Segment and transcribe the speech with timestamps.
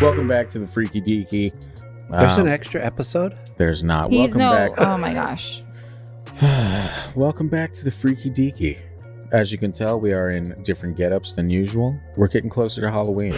[0.00, 1.52] Welcome back to the Freaky Deaky.
[2.10, 3.34] There's Um, an extra episode.
[3.56, 4.10] There's not.
[4.10, 4.50] He's Welcome no.
[4.52, 4.72] back.
[4.78, 5.62] Oh my gosh.
[7.14, 8.78] Welcome back to the Freaky Deaky.
[9.32, 12.00] As you can tell, we are in different getups than usual.
[12.16, 13.34] We're getting closer to Halloween.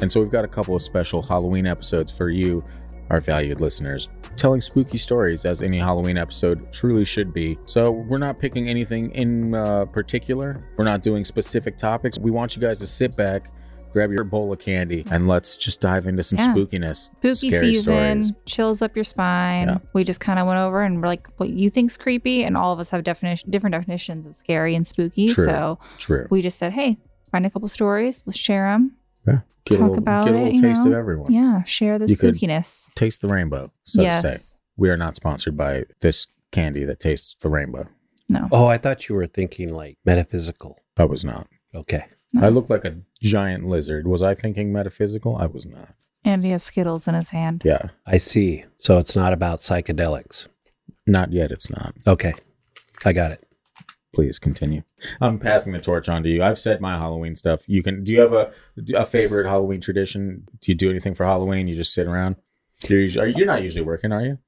[0.00, 2.64] And so we've got a couple of special Halloween episodes for you,
[3.10, 7.58] our valued listeners, telling spooky stories as any Halloween episode truly should be.
[7.66, 10.64] So we're not picking anything in uh, particular.
[10.78, 12.18] We're not doing specific topics.
[12.18, 13.50] We want you guys to sit back,
[13.94, 16.48] grab your bowl of candy, and let's just dive into some Yeah.
[16.48, 17.06] spookiness.
[17.16, 18.32] Spooky scary season, stories.
[18.44, 19.68] chills up your spine.
[19.68, 19.78] Yeah.
[19.94, 22.72] We just kind of went over and we're like, what you think's creepy, and all
[22.72, 25.28] of us have definition different definitions of scary and spooky.
[25.28, 25.46] True.
[25.46, 26.26] So True.
[26.28, 26.98] we just said, hey,
[27.30, 28.96] find a couple stories, let's share them.
[29.26, 29.38] Yeah.
[29.64, 30.90] Get a little, about get a it, little you taste know?
[30.90, 31.32] of everyone.
[31.32, 32.92] Yeah, share the You could spookiness.
[32.94, 34.20] Taste the rainbow, so yes.
[34.20, 34.44] to say.
[34.76, 37.88] We are not sponsored by this candy that tastes the rainbow.
[38.28, 38.48] No.
[38.52, 40.80] Oh, I thought you were thinking like metaphysical.
[40.98, 41.46] I was not.
[41.74, 42.02] Okay.
[42.40, 44.06] I look like a giant lizard.
[44.06, 45.36] Was I thinking metaphysical?
[45.36, 45.94] I was not.
[46.24, 47.62] And he has Skittles in his hand.
[47.64, 47.88] Yeah.
[48.06, 48.64] I see.
[48.76, 50.48] So it's not about psychedelics.
[51.06, 51.94] Not yet, it's not.
[52.06, 52.32] Okay.
[53.04, 53.46] I got it.
[54.14, 54.82] Please continue.
[55.20, 56.42] I'm passing the torch on to you.
[56.42, 57.64] I've said my Halloween stuff.
[57.68, 58.04] You can.
[58.04, 58.52] Do you have a
[58.94, 60.46] a favorite Halloween tradition?
[60.60, 61.66] Do you do anything for Halloween?
[61.68, 62.36] You just sit around.
[62.88, 64.38] You're usually, you- you're not usually working, are you?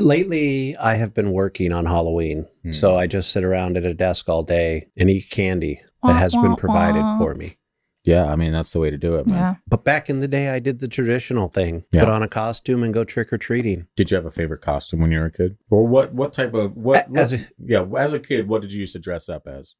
[0.00, 2.46] Lately, I have been working on Halloween.
[2.62, 2.72] Hmm.
[2.72, 6.34] So I just sit around at a desk all day and eat candy that has
[6.34, 7.56] been provided for me.
[8.04, 9.36] Yeah, I mean that's the way to do it, man.
[9.36, 9.54] Yeah.
[9.66, 12.00] But back in the day, I did the traditional thing Yeah.
[12.04, 13.88] put on a costume and go trick or treating.
[13.96, 16.14] Did you have a favorite costume when you were a kid, or what?
[16.14, 17.08] What type of what?
[17.16, 19.74] As what- a- yeah, as a kid, what did you used to dress up as?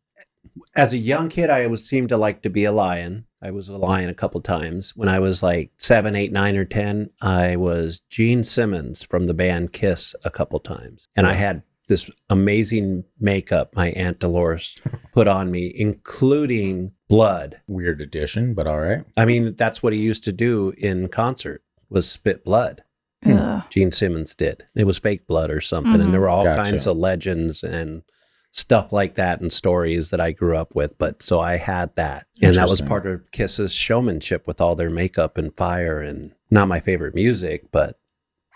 [0.77, 3.27] As a young kid, I was seemed to like to be a lion.
[3.43, 4.93] I was a lion a couple times.
[4.97, 9.35] When I was like seven, eight, nine, or 10, I was Gene Simmons from the
[9.35, 11.09] band Kiss a couple times.
[11.17, 14.77] And I had this amazing makeup my Aunt Dolores
[15.15, 17.61] put on me, including blood.
[17.67, 19.05] Weird addition, but all right.
[19.17, 22.83] I mean, that's what he used to do in concert was spit blood.
[23.23, 23.59] Hmm.
[23.71, 24.65] Gene Simmons did.
[24.75, 25.93] It was fake blood or something.
[26.01, 26.05] Mhm.
[26.05, 26.63] And there were all Gotcha.
[26.63, 28.03] kinds of legends and
[28.51, 30.97] stuff like that and stories that I grew up with.
[30.99, 32.27] But so I had that.
[32.43, 36.69] And that was part of Kiss's showmanship with all their makeup and fire and not
[36.69, 37.99] my favorite music, but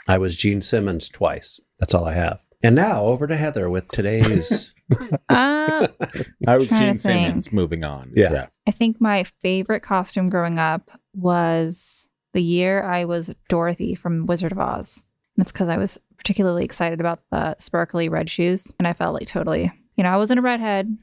[0.08, 1.60] I was Gene Simmons twice.
[1.78, 2.40] That's all I have.
[2.62, 4.74] And now over to Heather with today's.
[5.28, 5.88] Uh,
[6.46, 7.52] I was Trying Gene Simmons.
[7.52, 8.12] Moving on.
[8.14, 8.48] Yeah.
[8.66, 14.52] I think my favorite costume growing up was the year I was Dorothy from Wizard
[14.52, 15.02] of Oz.
[15.36, 18.70] And it's because I was particularly excited about the sparkly red shoes.
[18.78, 20.96] And I felt like totally, you know, I wasn't a redhead.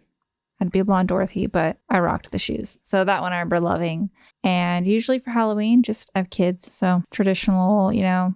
[0.59, 2.77] I'd be a blonde Dorothy, but I rocked the shoes.
[2.83, 4.09] So that one I remember loving.
[4.43, 6.71] And usually for Halloween, just I have kids.
[6.71, 8.33] So traditional, you know,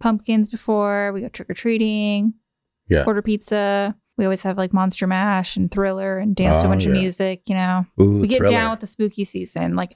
[0.00, 2.34] pumpkins before we go trick or treating,
[2.88, 3.04] Yeah.
[3.06, 3.94] order pizza.
[4.16, 6.94] We always have like Monster Mash and Thriller and dance to a Oh, bunch of
[6.94, 7.00] yeah.
[7.00, 8.50] music, you know Ooh, we get thriller.
[8.52, 9.74] down with the spooky season.
[9.74, 9.94] Like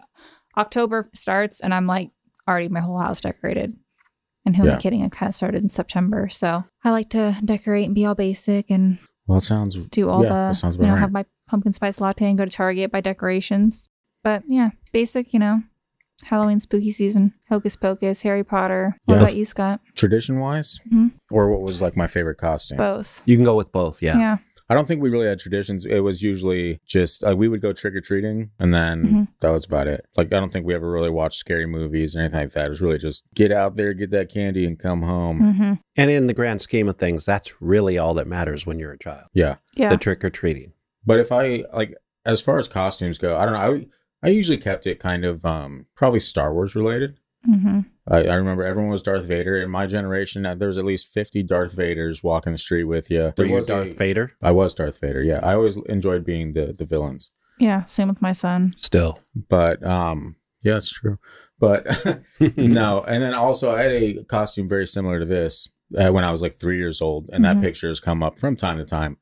[0.57, 2.11] October starts, and I'm like
[2.49, 3.77] already my whole house decorated.
[4.45, 5.05] And who am I kidding?
[5.05, 8.71] I kind of started in September, so I like to decorate and be all basic
[8.71, 9.77] and Well, it sounds.
[9.77, 11.01] do all yeah, that sounds the you know right.
[11.01, 13.89] have my pumpkin spice latte and go to Target buy decorations.
[14.25, 15.63] But yeah, basic, you know,
[16.25, 18.97] Halloween spooky season, Hocus Pocus, Harry Potter.
[19.05, 19.21] What Yeah.
[19.23, 19.81] about you, Scott?
[19.95, 21.13] Tradition wise, Mhm.
[21.31, 22.79] or what was like my favorite costume?
[22.79, 23.23] Both.
[23.25, 24.03] You can go with both.
[24.03, 24.19] Yeah.
[24.19, 24.37] Yeah.
[24.71, 25.87] I don't think we really had traditions.
[25.87, 29.29] It was usually just like we would go trick or treating, and then Mhm.
[29.41, 30.05] that was about it.
[30.15, 32.67] Like I don't think we ever really watched scary movies or anything like that.
[32.67, 35.39] It was really just get out there, get that candy, and come home.
[35.55, 38.93] hmm And in the grand scheme of things, that's really all that matters when you're
[38.93, 39.89] a child Yeah, Yeah.
[39.89, 40.73] the trick or treating.
[41.07, 41.95] but if I like
[42.27, 43.61] as far as costumes go, I don't know.
[43.61, 43.87] I
[44.23, 47.19] I usually kept it kind of um probably Star Wars related.
[47.45, 47.81] hmm
[48.11, 49.59] I, I remember everyone was Darth Vader.
[49.59, 53.11] In my generation, uh, there was at least fifty Darth Vaders walking the street with
[53.11, 53.21] you.
[53.21, 54.33] Were There you was Darth a- Vader?
[54.43, 55.23] I was Darth Vader.
[55.23, 57.31] Yeah, I always enjoyed being the the villains.
[57.59, 57.85] Yeah.
[57.85, 58.73] Same with my son.
[58.77, 59.21] Still.
[59.49, 61.19] But um, yeah, it's true.
[61.59, 61.87] But
[62.57, 66.31] no, and then also I had a costume very similar to this uh, when I
[66.31, 67.55] was like three years old, and Mhm.
[67.55, 69.17] that picture has come up from time to time.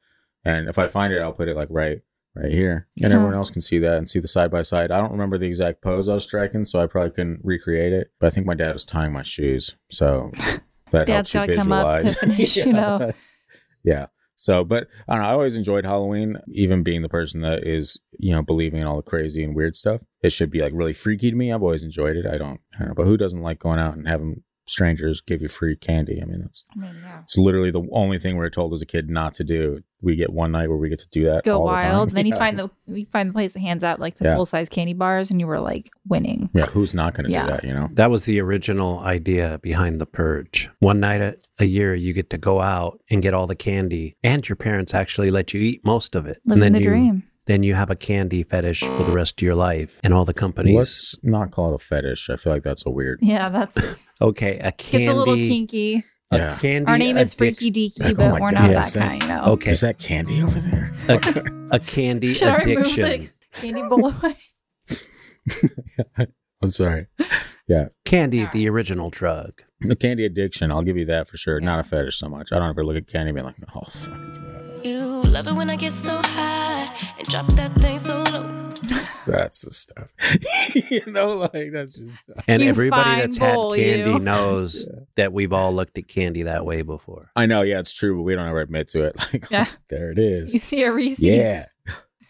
[0.44, 2.02] And if I find it, I'll put it like right
[2.36, 3.16] right here, and Yeah.
[3.16, 4.90] everyone else can see that and see the side by side.
[4.90, 8.10] I don't remember the exact pose I was striking, so I probably couldn't recreate it.
[8.20, 10.30] But I think my dad was tying my shoes, so
[10.90, 12.14] that helps you gotta come up to visualize.
[12.36, 13.12] finish, you know.
[13.82, 14.06] yeah.
[14.38, 15.28] So, but I don't know.
[15.30, 18.96] I always enjoyed Halloween, even being the person that is, you know, believing in all
[18.96, 20.02] the crazy and weird stuff.
[20.22, 21.50] It should be like really freaky to me.
[21.50, 22.26] I've always enjoyed it.
[22.26, 25.42] I don't, I don't know, but who doesn't like going out and having strangers give
[25.42, 26.20] you free candy?
[26.22, 27.20] I mean, that's I mean, yeah.
[27.22, 29.82] it's literally the only thing we are told as a kid not to do.
[30.02, 31.44] We get one night where we get to do that.
[31.44, 31.92] go all the time.
[31.92, 32.10] wild.
[32.12, 34.34] Then you find the you find the place that hands out like the Yeah.
[34.36, 36.50] full size candy bars, and you were like winning.
[36.52, 36.66] yeah.
[36.66, 37.44] Who's not going to Yeah.
[37.46, 37.64] do that?
[37.64, 37.88] You know.
[37.92, 40.68] That was the original idea behind the purge.
[40.80, 44.16] One night a, a year, you get to go out and get all the candy,
[44.22, 46.38] and your parents actually let you eat most of it.
[46.44, 47.22] and Living then the you dream.
[47.46, 49.98] Then you have a candy fetish for the rest of your life.
[50.04, 50.76] And all the companies.
[50.76, 52.28] Let's not call it a fetish.
[52.30, 53.20] I feel like that's a weird.
[53.22, 55.06] Yeah, that's okay, a gets candy.
[55.06, 56.02] a little kinky.
[56.32, 56.58] a Yeah.
[56.60, 58.54] candy Our name is addic- Freaky Deaky, Like, oh but my we're God.
[58.54, 59.44] not Yeah, that is that- kind, you know.
[59.44, 60.92] Okay, Is that candy over there?
[61.70, 63.30] a candy Should I remove addiction.
[63.52, 64.36] the candy bowl away?
[66.62, 67.06] I'm sorry.
[67.68, 67.88] Yeah.
[68.04, 69.62] Candy, the original drug.
[69.80, 71.60] The candy addiction, I'll give you that for sure.
[71.60, 72.50] Not a fetish so much.
[72.50, 74.55] I don't ever look at candy and be like, oh, fuck.
[74.86, 74.92] Yeah.
[74.92, 76.86] You love it when I get so high
[77.18, 78.66] and drop that thing so low.
[79.26, 80.08] That's the stuff.
[80.90, 84.18] you know, like that's just And You everybody that's had candy you.
[84.18, 87.30] knows that we've all looked at candy that way before.
[87.34, 89.16] I know, yeah, it's true, but we don't ever admit to it.
[89.32, 89.66] Like, Yeah.
[89.88, 90.54] there it is.
[90.54, 91.24] You see a Reese's.
[91.24, 91.66] Yeah.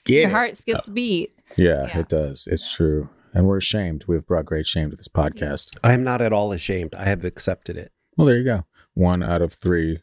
[0.04, 0.32] Get Your it.
[0.32, 0.94] heart skips a oh.
[0.94, 1.38] beat.
[1.56, 1.98] Yeah, Yeah.
[1.98, 2.48] it does.
[2.50, 3.10] It's true.
[3.34, 4.04] And we're ashamed.
[4.08, 5.76] We've brought great shame to this podcast.
[5.84, 6.94] I am not at all ashamed.
[6.94, 7.92] I have accepted it.
[8.16, 8.64] Well, there you go.
[8.94, 10.00] One out of three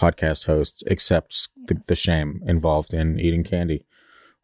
[0.00, 3.84] podcast hosts accepts the, the shame involved in eating candy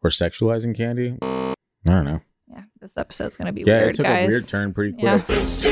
[0.03, 1.17] or sexualizing candy.
[1.21, 1.55] I
[1.85, 2.21] don't know.
[2.47, 4.25] Yeah, this episode's gonna be Yeah, weird, it took guys.
[4.25, 5.19] a weird turn pretty Yeah.
[5.19, 5.37] quick.
[5.39, 5.63] What's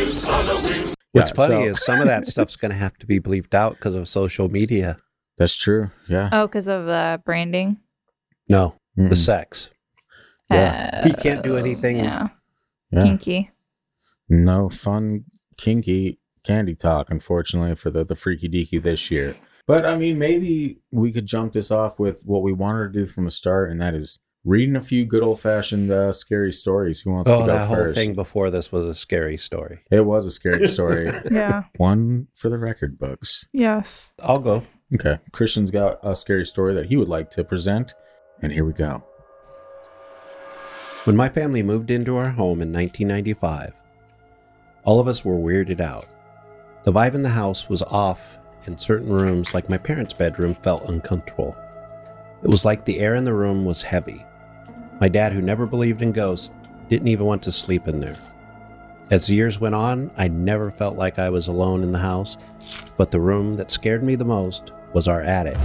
[1.13, 3.75] Yeah, funny so- is some of that stuff's going to have to be bleeped out
[3.75, 4.97] because of social media.
[5.37, 5.91] That's true.
[6.09, 6.29] Yeah.
[6.33, 7.77] Oh, because of the branding.
[8.49, 9.17] No, the Mm-mm.
[9.17, 9.69] sex.
[10.51, 11.05] Yeah.
[11.07, 12.27] He can't do anything- oh, Yeah,
[12.91, 13.03] yeah.
[13.03, 13.51] kinky.
[14.27, 15.23] No fun,
[15.57, 19.35] kinky candy talk, unfortunately, for the, the freaky deaky this year.
[19.67, 23.05] But I mean, maybe we could jump this off with what we wanted to do
[23.05, 27.01] from the start, and that is reading a few good old fashioned uh, scary stories.
[27.01, 29.37] Who wants Oh, to go that Oh, the whole thing before this was a scary
[29.37, 29.79] story.
[29.89, 31.09] It was a scary story.
[31.31, 31.63] Yeah.
[31.77, 33.45] One for the record books.
[33.53, 34.13] yes.
[34.21, 34.63] I'll go.
[34.93, 35.17] Okay.
[35.31, 37.95] Christian's got a scary story that he would like to present,
[38.43, 39.03] and here we go.
[41.05, 43.73] When my family moved into our home in 1995,
[44.83, 46.05] all of us were weirded out.
[46.83, 50.89] The vibe in the house was off, and certain rooms, like my parents' bedroom, felt
[50.89, 51.55] uncomfortable.
[52.43, 54.25] It was like the air in the room was heavy.
[54.99, 56.53] My dad, who never believed in ghosts,
[56.89, 58.15] didn't even want to sleep in there.
[59.11, 62.37] As the years went on, I never felt like I was alone in the house,
[62.97, 65.57] but the room that scared me the most was our attic,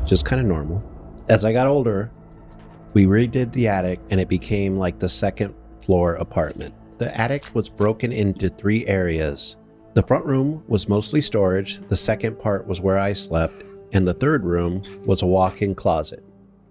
[0.00, 0.82] which is kind of normal.
[1.28, 2.10] As I got older,
[2.94, 6.74] we redid the attic and it became like the second floor apartment.
[6.98, 9.56] The attic was broken into three areas.
[9.96, 13.64] The front room was mostly storage, the second part was where I slept,
[13.94, 16.22] and the third room was a walk in closet.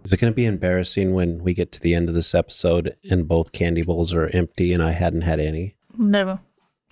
[0.04, 2.96] Is it going to be embarrassing when we get to the end of this episode
[3.10, 5.76] and both candy bowls are empty and I hadn't had any?
[5.98, 6.38] No,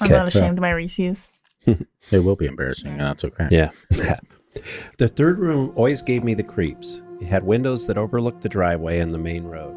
[0.02, 0.12] I'm Okay.
[0.18, 1.30] not ashamed of my Reese's.
[2.10, 3.48] It will be embarrassing, and that's okay.
[3.52, 3.70] Yeah.
[4.98, 7.04] the third room always gave me the creeps.
[7.22, 9.76] It had windows that overlooked the driveway and the main road.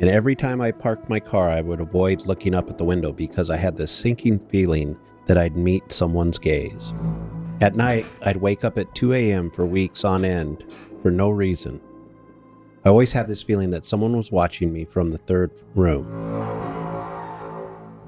[0.00, 3.10] And every time I parked my car, I would avoid looking up at the window
[3.12, 4.96] because I had this sinking feeling
[5.30, 6.92] that I'd meet someone's gaze.
[7.60, 9.48] At night, I'd wake up at 2 a.m.
[9.52, 10.64] for weeks on end
[11.02, 11.80] for no reason.
[12.84, 16.04] I always had this feeling that someone was watching me from the third room,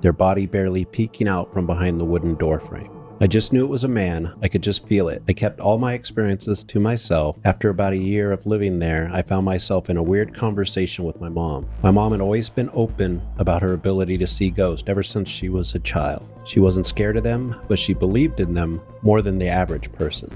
[0.00, 2.90] their body barely peeking out from behind the wooden doorframe.
[3.22, 4.34] I just knew it was a man.
[4.42, 5.22] I could just feel it.
[5.28, 7.38] I kept all my experiences to myself.
[7.44, 11.20] After about a year of living there, I found myself in a weird conversation with
[11.20, 11.68] my mom.
[11.84, 15.50] My mom had always been open about her ability to see ghosts ever since she
[15.50, 16.28] was a child.
[16.44, 20.28] She wasn't scared of them, but she believed in them more than the average person.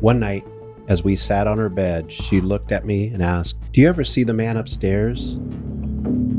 [0.00, 0.44] One night,
[0.88, 4.02] as we sat on her bed, she looked at me and asked, Do you ever
[4.02, 5.36] see the man upstairs?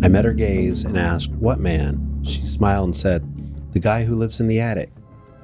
[0.04, 2.20] I met her gaze and asked, What man?
[2.24, 3.24] She smiled and said,
[3.72, 4.92] The guy who lives in the attic.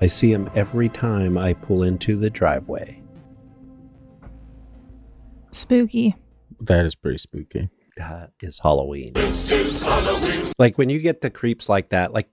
[0.02, 3.02] I see him every time I pull into the driveway.
[5.52, 6.16] Spooky.
[6.62, 7.70] That is pretty spooky.
[7.98, 9.14] That is Halloween.
[9.16, 10.52] is Halloween.
[10.58, 12.30] Like when you get the creeps like that, like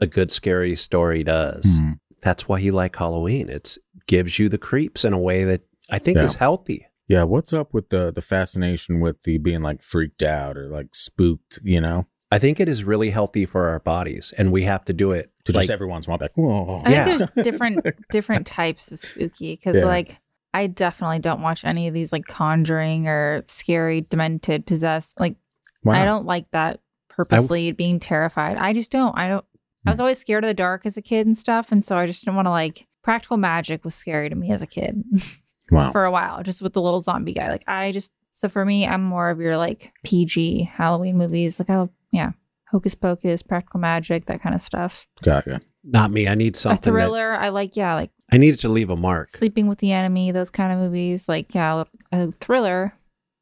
[0.00, 1.92] a good scary story does, Hmm.
[2.22, 3.48] that's why you like Halloween.
[3.48, 6.24] It gives you the creeps in a way that I think Yeah.
[6.24, 6.86] is healthy.
[7.08, 10.88] Yeah, what's up with the the fascination with the being like freaked out or like
[10.94, 12.06] spooked, you know?
[12.30, 15.30] I think it is really healthy for our bodies, and we have to do it.
[15.44, 16.82] To like, just every once in a while, be like, whoa.
[16.84, 17.04] I Yeah.
[17.04, 19.84] think there's different different types of spooky because Yeah.
[19.84, 20.18] like
[20.52, 25.20] I definitely don't watch any of these like conjuring or scary, demented, possessed.
[25.20, 25.36] Like
[25.82, 28.56] Why I don't like that purposely being terrified.
[28.56, 29.16] I just don't.
[29.16, 29.44] I don't.
[29.44, 29.90] I Hmm.
[29.90, 32.24] was always scared of the dark as a kid and stuff, and so I just
[32.24, 32.86] didn't want to like.
[33.04, 35.00] Practical magic was scary to me as a kid
[35.70, 35.92] Wow.
[35.92, 37.48] for a while, just with the little zombie guy.
[37.50, 41.60] Like I just so for me, I'm more of your like PG Halloween movies.
[41.60, 42.32] Like I love, yeah,
[42.70, 45.06] Hocus Pocus, Practical Magic, that kind of stuff.
[45.22, 45.60] Gotcha.
[45.84, 46.26] not me.
[46.26, 46.92] I need a something.
[46.92, 47.76] That, thriller, I like.
[47.76, 49.30] Yeah, like I need it to leave a mark.
[49.30, 51.28] Sleeping with the Enemy, those kind of movies.
[51.28, 52.92] Like yeah, a thriller,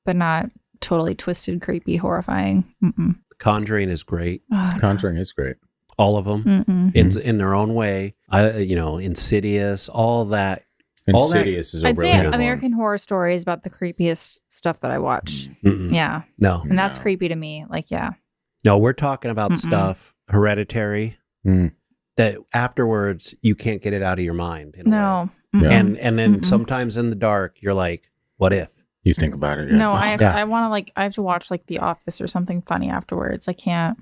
[0.04, 0.50] but not
[0.80, 2.64] totally twisted, creepy, horrifying.
[2.84, 3.16] Mm-mm.
[3.38, 4.42] Conjuring is great.
[4.52, 5.56] Oh, Conjuring is great.
[5.96, 6.44] All of them.
[6.44, 6.94] Mm-mm.
[6.94, 8.14] in in their own way.
[8.30, 10.64] I you know, Insidious, all that
[11.12, 12.34] All that- Insidious is a I'd really say good one.
[12.34, 15.48] American Horror Story is about the creepiest stuff that I watch.
[15.64, 15.92] Mm-mm.
[15.94, 17.02] Yeah, No, and that's No.
[17.02, 17.64] creepy to me.
[17.70, 18.10] Like, yeah,
[18.64, 19.56] no, we're talking about Mm-mm.
[19.58, 21.16] stuff hereditary
[21.46, 21.72] Mm.
[22.16, 24.74] that afterwards you can't get it out of your mind.
[24.76, 25.70] in no, Yeah.
[25.70, 26.44] And and then Mm-mm.
[26.44, 28.70] sometimes in the dark you're like, what if?
[29.02, 29.68] You think about it.
[29.68, 30.34] you're no, like, I "Oh, have, Yeah.
[30.36, 33.46] I want to like I have to watch like The Office or something funny afterwards.
[33.48, 33.98] I can't.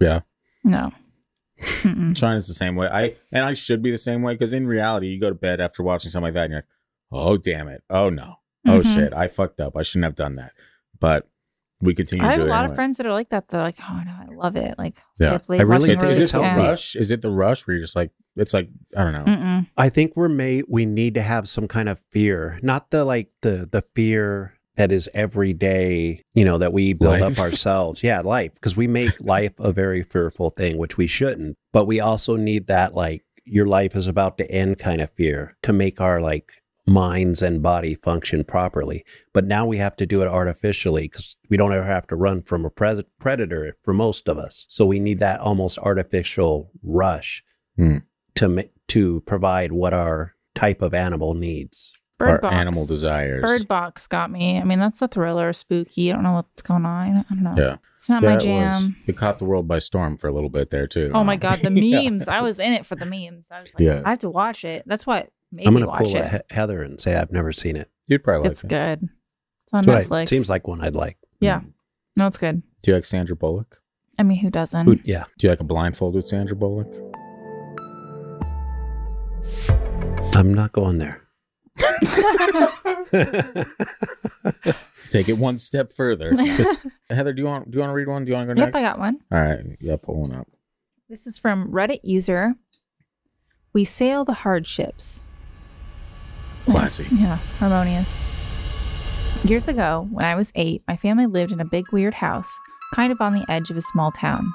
[0.00, 0.20] Yeah.
[0.64, 0.92] No.
[1.60, 2.16] Mm-mm.
[2.16, 2.88] China's the same way.
[2.88, 5.60] I and I should be the same way because in reality, you go to bed
[5.60, 6.66] after watching something like that, and you're like,
[7.12, 7.82] "Oh damn it!
[7.90, 8.36] Oh no!
[8.66, 8.94] Oh Mhm.
[8.94, 9.12] shit!
[9.12, 9.76] I fucked up.
[9.76, 10.52] I shouldn't have done that."
[10.98, 11.28] But
[11.80, 12.24] we continue.
[12.24, 12.70] I to have do a lot anyway.
[12.72, 13.48] of friends that are like that.
[13.48, 14.74] They're like, oh no, I love it.
[14.78, 15.38] Like, Yeah.
[15.48, 16.30] late I really watching think Is movies.
[16.30, 16.40] it the.
[16.42, 16.56] Yeah.
[16.68, 16.96] rush?
[16.96, 19.24] Is it the rush where you're just like, it's like I don't know.
[19.24, 19.66] Mm-mm.
[19.76, 23.28] I think we're made we need to have some kind of fear, not the like
[23.42, 27.38] the the fear that is every day, you know, that we build Life.
[27.38, 28.02] up ourselves.
[28.02, 31.56] Yeah, life, because we make life a very fearful thing, which we shouldn't.
[31.72, 35.56] But we also need that like your life is about to end kind of fear
[35.62, 36.52] to make our like
[36.86, 39.04] minds and body function properly.
[39.32, 42.42] But now we have to do it artificially because we don't ever have to run
[42.42, 44.66] from a pres- predator for most of us.
[44.68, 47.42] So we need that almost artificial rush
[47.76, 47.98] Hmm.
[48.36, 51.92] to ma- to provide what our type of animal needs.
[52.18, 52.54] Bird Our Box.
[52.54, 53.42] animal desires.
[53.42, 54.58] Bird Box got me.
[54.60, 56.12] I mean, that's a thriller, spooky.
[56.12, 57.24] I don't know what's going on.
[57.28, 57.54] I don't know.
[57.56, 57.76] Yeah.
[57.96, 58.96] It's not Yeah, my jam.
[59.06, 61.10] It caught the world by storm for a little bit there too.
[61.12, 62.02] Oh my god, the Yeah.
[62.08, 62.28] memes!
[62.28, 63.48] I was in it for the memes.
[63.50, 64.02] I was like, Yeah.
[64.04, 64.84] I have to watch it.
[64.86, 66.44] That's what made I'm going to pull it.
[66.50, 67.90] a Heather and say I've never seen it.
[68.06, 68.68] You'd probably like it's it.
[68.68, 69.08] good.
[69.64, 70.28] It's on That's what I- Netflix.
[70.28, 71.16] seems like one I'd like.
[71.40, 71.60] Yeah.
[72.16, 72.62] No, it's good.
[72.82, 73.80] Do you like Sandra Bullock?
[74.18, 74.86] I mean, who doesn't?
[74.86, 75.24] Who- yeah.
[75.38, 76.88] Do you like a blindfolded Sandra Bullock?
[80.34, 81.22] I'm not going there.
[85.10, 86.34] Take it one step further.
[87.10, 88.24] Heather, do you want do you want to read one?
[88.24, 88.82] Do you want to go yep, next?
[88.82, 89.18] Yep, I got one.
[89.30, 89.76] All right.
[89.80, 90.48] Yeah, pull one up.
[91.08, 92.54] This is from Reddit user.
[93.72, 95.24] We sail the hardships.
[96.64, 97.08] Classy.
[97.14, 98.20] Yeah, harmonious.
[99.44, 102.50] Years ago, when I was eight, my family lived in a big, weird house,
[102.94, 104.50] kind of on the edge of a small town.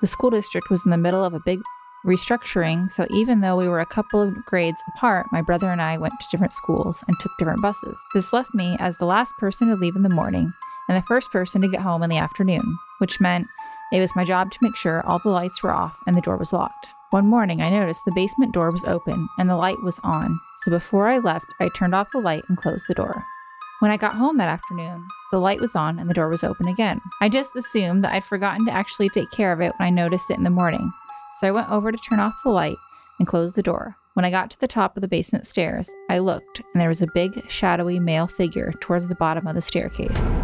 [0.00, 1.60] The school district was in the middle of a big
[2.04, 5.98] restructuring, so even though we were a couple of grades apart, my brother and I
[5.98, 7.98] went to different schools and took different buses.
[8.14, 10.52] This left me as the last person to leave in the morning
[10.88, 13.46] and the first person to get home in the afternoon, which meant
[13.92, 16.36] it was my job to make sure all the lights were off and the door
[16.36, 16.86] was locked.
[17.12, 20.70] One morning, I noticed the basement door was open and the light was on, so
[20.70, 23.22] before I left, I turned off the light and closed the door.
[23.80, 26.68] When I got home that afternoon, the light was on and the door was open
[26.68, 27.02] again.
[27.20, 30.30] I just assumed that I'd forgotten to actually take care of it when I noticed
[30.30, 30.90] it in the morning,
[31.38, 32.78] so I went over to turn off the light
[33.18, 33.94] and close the door.
[34.14, 37.02] When I got to the top of the basement stairs, I looked and there was
[37.02, 40.38] a big, shadowy male figure towards the bottom of the staircase.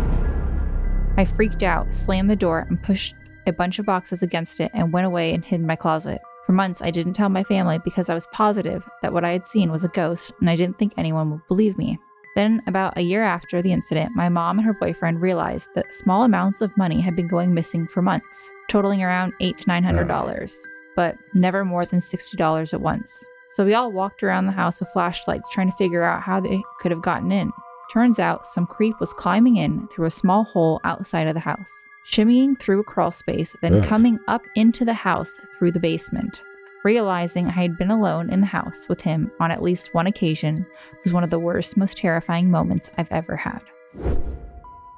[1.17, 3.15] I freaked out, slammed the door, and pushed
[3.47, 6.21] a bunch of boxes against it and went away and hid in my closet.
[6.49, 9.47] For months, I didn't tell my family because I was positive that what I had
[9.47, 11.99] seen was a ghost and I didn't think anyone would believe me.
[12.37, 16.23] Then, about a year after the incident, my mom and her boyfriend realized that small
[16.23, 20.09] amounts of money had been going missing for months, totaling around eight to nine hundred
[20.09, 20.59] dollars,
[20.97, 23.27] but never more than sixty dollars at once.
[23.51, 26.63] So we all walked around the house with flashlights trying to figure out how they
[26.81, 27.53] could have gotten in.
[27.93, 31.87] Turns out some creep was climbing in through a small hole outside of the house,
[32.11, 33.85] shimmying through a crawl space, then Ugh.
[33.85, 36.43] coming up into the house through the basement.
[36.85, 40.65] Realizing I had been alone in the house with him on at least one occasion
[41.05, 43.61] was one of the worst, most terrifying moments I've ever had.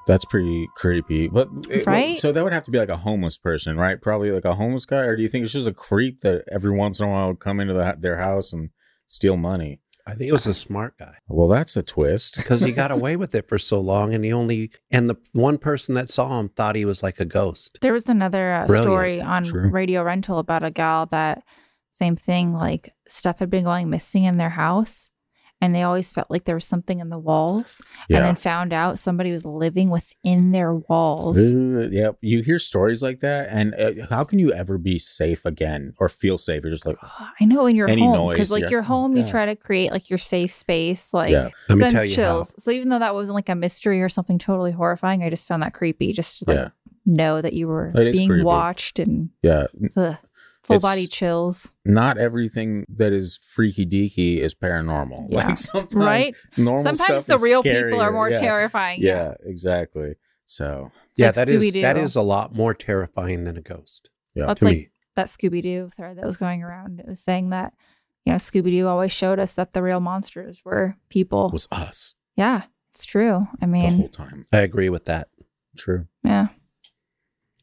[0.06, 1.28] That's pretty creepy.
[1.28, 2.16] But it- Right?
[2.18, 4.00] so that would have to be like a homeless person, right?
[4.00, 6.70] Probably like a homeless guy, or do you think it's just a creep that every
[6.70, 8.70] once in a while would come into the, their house and
[9.06, 9.80] steal money?
[10.06, 12.36] I think it was a smart guy Well, that's a twist.
[12.36, 15.58] because he got away with it for so long, and he only and the one
[15.58, 17.78] person that saw him thought he was like a ghost.
[17.80, 19.68] There was another uh, story on True.
[19.70, 21.42] Radio Rental about a gal that
[21.92, 25.09] same thing, like stuff had been going missing in their house,
[25.60, 28.98] and they always felt like there was something in the walls, and then found out
[28.98, 31.38] somebody was living within their walls.
[31.38, 32.16] Uh, yep.
[32.22, 36.08] You hear stories like that, and uh, how can you ever be safe again or
[36.08, 36.62] feel safe?
[36.62, 36.96] You're just like,
[37.40, 39.30] I know in your Any home because like your home, you God.
[39.30, 41.50] try to create like your safe space, like Yeah.
[41.68, 42.54] Let me sends tell you chills.
[42.58, 45.62] So even though that wasn't like a mystery or something totally horrifying, I just found
[45.62, 46.12] that creepy.
[46.12, 46.68] Just to like yeah,
[47.06, 48.44] know that you were being creepy.
[48.44, 49.66] watched and yeah.
[49.96, 50.16] ugh,
[50.70, 55.26] full It's- body chills, Not everything that is freaky deaky is paranormal.
[55.30, 55.48] Yeah.
[55.48, 56.36] Like sometimes right?
[56.56, 58.40] normal Sometimes stuff the is real people are more yeah.
[58.40, 59.00] terrifying.
[59.02, 60.14] Yeah, exactly.
[60.46, 61.80] So Yeah, like that is Scooby-Doo.
[61.82, 64.88] that is a lot more terrifying than a ghost yeah, That's to like me.
[65.16, 67.00] that Scooby Doo thread that was going around.
[67.00, 67.72] It was saying that,
[68.24, 71.46] you know, Scooby Doo always showed us that the real monsters were people.
[71.48, 72.62] it was us yeah,
[72.94, 73.46] it's true.
[73.60, 74.42] I mean, the whole mean, time.
[74.52, 75.28] I agree with that.
[75.76, 76.06] True.
[76.24, 76.48] yeah.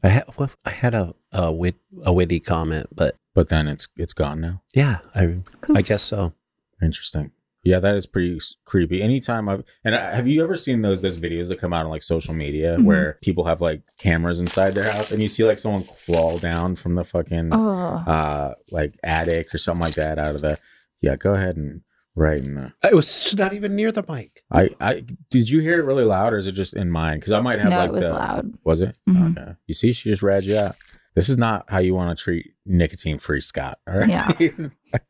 [0.07, 3.87] I had well, I had a a, wit, a witty comment, but But then it's
[3.97, 4.61] it's gone now.
[4.73, 5.39] yeah, I
[5.75, 6.33] I guess so.
[6.81, 7.31] Interesting.
[7.63, 9.01] Yeah, that is pretty creepy.
[9.01, 11.91] Anytime I've and I, have you ever seen those those videos that come out on
[11.91, 12.85] like social media Mhm.
[12.85, 16.75] where people have like cameras inside their house and you see like someone crawl down
[16.77, 20.57] from the fucking Oh, uh like attic or something like that out of the
[21.01, 21.15] yeah.
[21.17, 21.81] Go ahead and
[22.17, 22.73] right in the.
[22.83, 24.43] It was not even near the mic.
[24.51, 27.19] I I did you hear it really loud or is it just in mine?
[27.19, 28.53] Because I might have no, like it was the, loud.
[28.63, 28.97] Was it?
[29.07, 29.37] Mhm.
[29.37, 29.51] Okay.
[29.67, 30.75] You see, she just read you out.
[31.15, 33.79] This is not how you want to treat nicotine free Scott.
[33.87, 34.09] All right.
[34.09, 34.67] Yeah.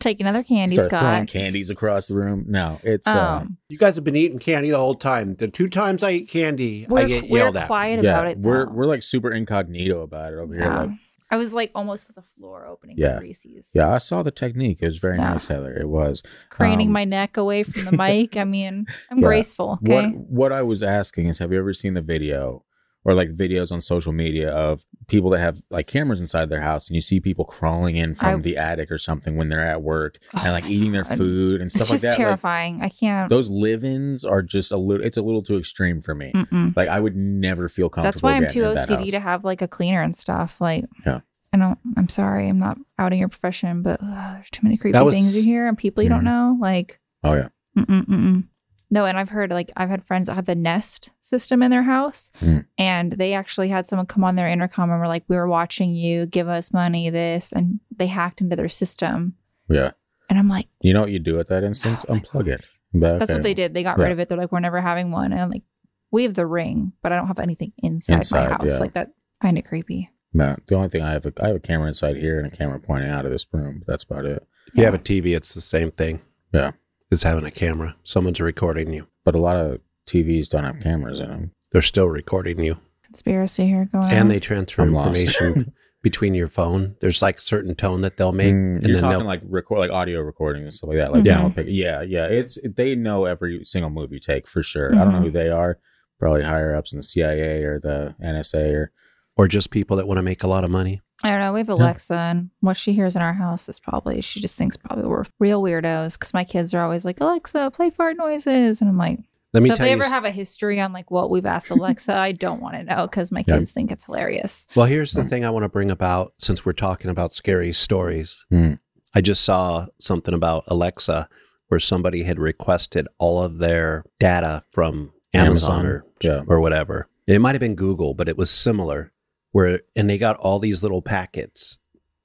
[0.00, 1.28] Take another candy, Start throwing Scott.
[1.28, 2.46] candies across the room.
[2.48, 5.36] No, it's uh, Um, You guys have been eating candy the whole time.
[5.36, 7.66] The two times I eat candy, we're, I get we're yelled at.
[7.66, 8.10] quiet yeah.
[8.12, 8.38] about it.
[8.38, 8.72] we're though.
[8.72, 10.64] we're like super incognito about it over here.
[10.64, 10.80] Yeah.
[10.80, 10.90] Like,
[11.32, 13.18] I was like almost to the floor opening Yeah.
[13.18, 13.70] Reese's.
[13.72, 14.78] yeah, I saw the technique.
[14.82, 15.30] It was very Yeah.
[15.30, 15.72] nice, Heather.
[15.72, 16.22] It was.
[16.50, 18.36] Craning Um, my neck away from the mic.
[18.36, 19.26] I mean, I'm Yeah.
[19.26, 19.78] graceful.
[19.82, 20.08] Okay.
[20.08, 22.64] What what I was asking is, have you ever seen the video
[23.04, 26.88] or like videos on social media of people that have like cameras inside their house
[26.88, 29.82] and you see people crawling in from I- the attic or something when they're at
[29.82, 32.08] work Oh and like eating their food and It's stuff like just that?
[32.10, 32.80] Like, terrifying.
[32.82, 33.28] I can't.
[33.28, 35.04] those live-ins are just a little.
[35.04, 36.32] It's a little too extreme for me.
[36.34, 36.76] Mm-mm.
[36.76, 38.12] Like I would never feel comfortable.
[38.12, 40.60] That's why I'm too OCD to have like a cleaner and stuff.
[40.60, 41.20] Like, Yeah.
[41.52, 41.78] I don't.
[41.96, 42.48] I'm sorry.
[42.48, 45.66] I'm not outing your profession, but ugh, there's too many creepy was- things you hear
[45.66, 46.14] and people you Mhm.
[46.14, 46.56] don't know.
[46.60, 47.48] Like, Oh yeah.
[47.76, 48.44] mm-mm, mm-mm.
[48.92, 49.04] No.
[49.06, 52.30] And I've heard like I've had friends that have the Nest system in their house,
[52.40, 52.66] Mm.
[52.78, 55.94] and they actually had someone come on their intercom and were like, "We were watching
[55.94, 56.26] you.
[56.26, 57.10] Give us money.
[57.10, 59.34] This," and they hacked into their system.
[59.68, 59.90] Yeah.
[60.30, 62.06] And I'm like, You know what you do at that instance?
[62.08, 62.64] Oh my Unplug it.
[62.94, 63.34] But, that's okay.
[63.38, 63.74] what they did.
[63.74, 64.04] They got Yeah.
[64.04, 64.28] rid of it.
[64.28, 65.32] They're like, we're never having one.
[65.32, 65.62] And I'm like,
[66.10, 68.70] we have the ring, but I don't have anything inside, Inside, my house.
[68.72, 68.78] yeah.
[68.78, 69.10] Like that,
[69.42, 70.10] kind of creepy.
[70.34, 72.50] No, the only thing I have, a, I have a camera inside here and a
[72.56, 73.78] camera pointing out of this room.
[73.80, 74.46] But that's about it.
[74.68, 76.20] If you have a TV, it's the same thing.
[76.52, 76.72] Yeah.
[77.12, 77.94] It's having a camera.
[78.04, 79.06] Someone's recording you.
[79.24, 81.52] But a lot of TVs don't have cameras in them.
[81.70, 82.78] They're still recording you.
[83.04, 84.10] Conspiracy here going on.
[84.10, 85.20] And they transfer I'm lost.
[85.20, 86.96] information between your phone.
[87.00, 88.54] There's like a certain tone that they'll make.
[88.54, 91.12] Mm, and you're then talking they'll, like record, like audio recording and stuff like that.
[91.12, 91.50] Like Yeah.
[91.56, 92.24] yeah, yeah, yeah.
[92.24, 94.94] It's they know every single move you take for sure.
[94.94, 95.24] I don't know Mhm.
[95.24, 95.78] who they are.
[96.18, 98.92] Probably higher ups in the CIA or the NSA or
[99.36, 101.00] or just people that want to make a lot of money.
[101.24, 101.52] I don't know.
[101.52, 104.76] We have Alexa, and what she hears in our house is probably, she just thinks
[104.76, 108.80] probably we're real weirdos because my kids are always like, Alexa, play fart noises.
[108.80, 109.20] And I'm like,
[109.52, 109.96] Let me so if tell they you.
[110.00, 113.06] ever have a history on like what we've asked Alexa, I don't want to know
[113.06, 113.58] because my Yeah.
[113.58, 114.66] kids think it's hilarious.
[114.74, 118.44] well, here's the thing I want to bring about since we're talking about scary stories.
[118.50, 118.74] Hmm.
[119.14, 121.28] I just saw something about Alexa
[121.68, 126.42] where somebody had requested all of their data from Amazon, Amazon, or yeah.
[126.46, 127.08] or whatever.
[127.28, 129.11] And it might have been Google, but it was similar.
[129.52, 131.78] Where and they got all these little packets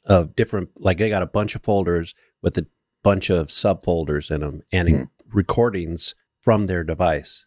[0.05, 2.65] of different, like they got a bunch of folders with a
[3.03, 5.03] bunch of subfolders in them and Hmm.
[5.33, 7.45] recordings from their device,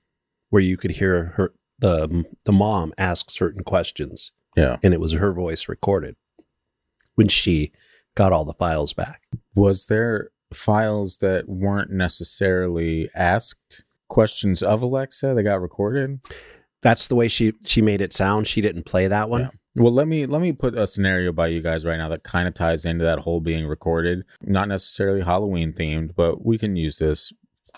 [0.50, 4.76] where you could hear her the the mom ask certain questions, yeah.
[4.82, 6.16] and it was her voice recorded
[7.14, 7.72] when she
[8.14, 9.22] got all the files back.
[9.54, 16.20] Was there files that weren't necessarily asked questions of Alexa that got recorded?
[16.82, 18.46] That's the way she she made it sound.
[18.46, 19.42] She didn't play that one.
[19.42, 19.48] Yeah.
[19.76, 22.48] Well, let me let me put a scenario by you guys right now that kind
[22.48, 24.24] of ties into that whole being recorded.
[24.42, 27.32] Not necessarily Halloween themed, but we can use this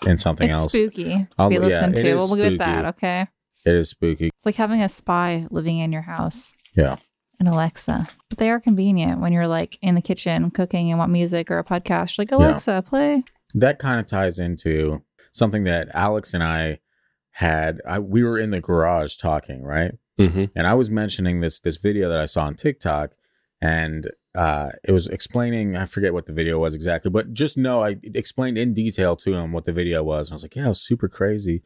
[0.07, 0.71] in something it's else.
[0.71, 2.15] spooky to I'll- be yeah, listened it to.
[2.15, 2.85] We'll go with that.
[2.85, 3.27] Okay.
[3.65, 4.27] It is spooky.
[4.35, 6.53] It's like having a spy living in your house.
[6.75, 6.97] Yeah.
[7.39, 8.07] And Alexa.
[8.29, 11.59] But they are convenient when you're like in the kitchen cooking and want music or
[11.59, 12.17] a podcast.
[12.17, 13.23] You're like, Alexa, play.
[13.53, 16.79] That kind of ties into something that Alex and I
[17.31, 17.81] had.
[17.87, 19.93] I, we were in the garage talking, right?
[20.19, 20.45] Mm-hmm.
[20.55, 23.11] and I was mentioning this this video that I saw on TikTok,
[23.61, 25.75] and uh, it was explaining.
[25.75, 29.33] I forget what the video was exactly, but just know I explained in detail to
[29.33, 30.29] him what the video was.
[30.29, 31.63] And I was like, "Yeah, it was super crazy."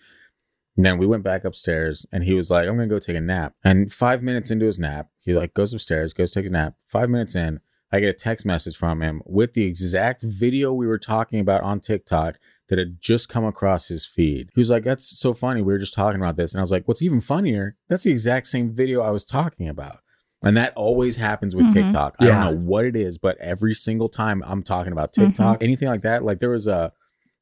[0.75, 3.21] And then we went back upstairs, and he was like, "I'm gonna go take a
[3.21, 6.75] nap." And five minutes into his nap, he like goes upstairs, goes take a nap.
[6.85, 7.59] Five minutes in,
[7.91, 11.63] I get a text message from him with the exact video we were talking about
[11.63, 12.37] on TikTok
[12.69, 14.49] that had just come across his feed.
[14.53, 15.61] He was like, That's so funny.
[15.61, 16.53] We were just talking about this.
[16.53, 17.75] And I was like, What's even funnier?
[17.89, 19.99] That's the exact same video I was talking about.
[20.43, 21.73] And that always happens with Mhm.
[21.73, 22.15] TikTok.
[22.19, 25.87] I don't know what it is, but every single time I'm talking about TikTok, anything
[25.87, 26.91] like that, like there was a,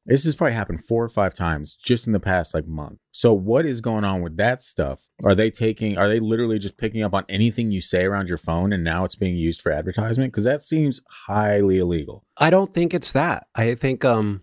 [0.06, 3.00] this has probably happened four or five times just in the past like month.
[3.10, 5.08] So what is going on with that stuff?
[5.24, 8.38] Are they taking, are they literally just picking up on anything you say around your
[8.38, 10.32] phone and now it's being used for advertisement?
[10.32, 12.24] Because that seems highly illegal.
[12.38, 13.48] I don't think it's that.
[13.56, 14.42] I think um,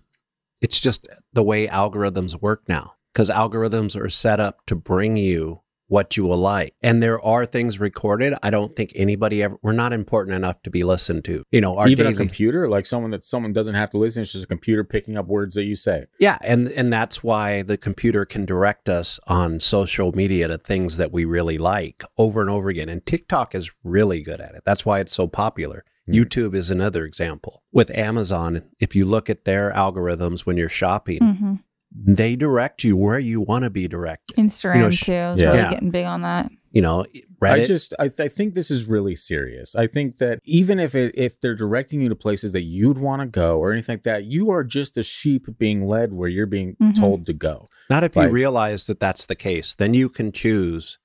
[0.63, 2.93] it's just the way algorithms work now.
[3.13, 7.45] Because algorithms are set up to bring you what you will like, and there are
[7.45, 8.33] things recorded.
[8.41, 9.57] I don't think anybody ever.
[9.61, 11.43] We're not important enough to be listened to.
[11.51, 14.31] You know, our even a computer like someone that someone doesn't have to listen it's
[14.31, 17.77] just a computer picking up words that you say Yeah, and and that's why the
[17.77, 22.49] computer can direct us on social media to things that we really like over and
[22.49, 22.89] over again.
[22.89, 24.63] And TikTok is really good at it.
[24.65, 25.85] That's why it's so popular.
[26.05, 26.13] Hmm.
[26.13, 27.63] YouTube is another example.
[27.71, 31.53] With Amazon, if you look at their algorithms when you're shopping, hmm
[31.95, 34.35] they direct you where you want to be directed.
[34.35, 35.45] Instagram You know, sh- too is Yeah.
[35.49, 35.69] really Yeah.
[35.69, 36.49] getting big on that.
[36.71, 37.05] You know,
[37.39, 37.51] Reddit.
[37.51, 39.75] I just I, I think this is really serious.
[39.75, 43.21] I think that even if it, if they're directing you to places that you'd want
[43.21, 46.47] to go or anything like that, you are just a sheep being led where you're
[46.47, 46.95] being Mhm.
[46.95, 47.69] told to go.
[47.91, 49.75] Not if you realize that that's the case.
[49.75, 50.97] Then you can choose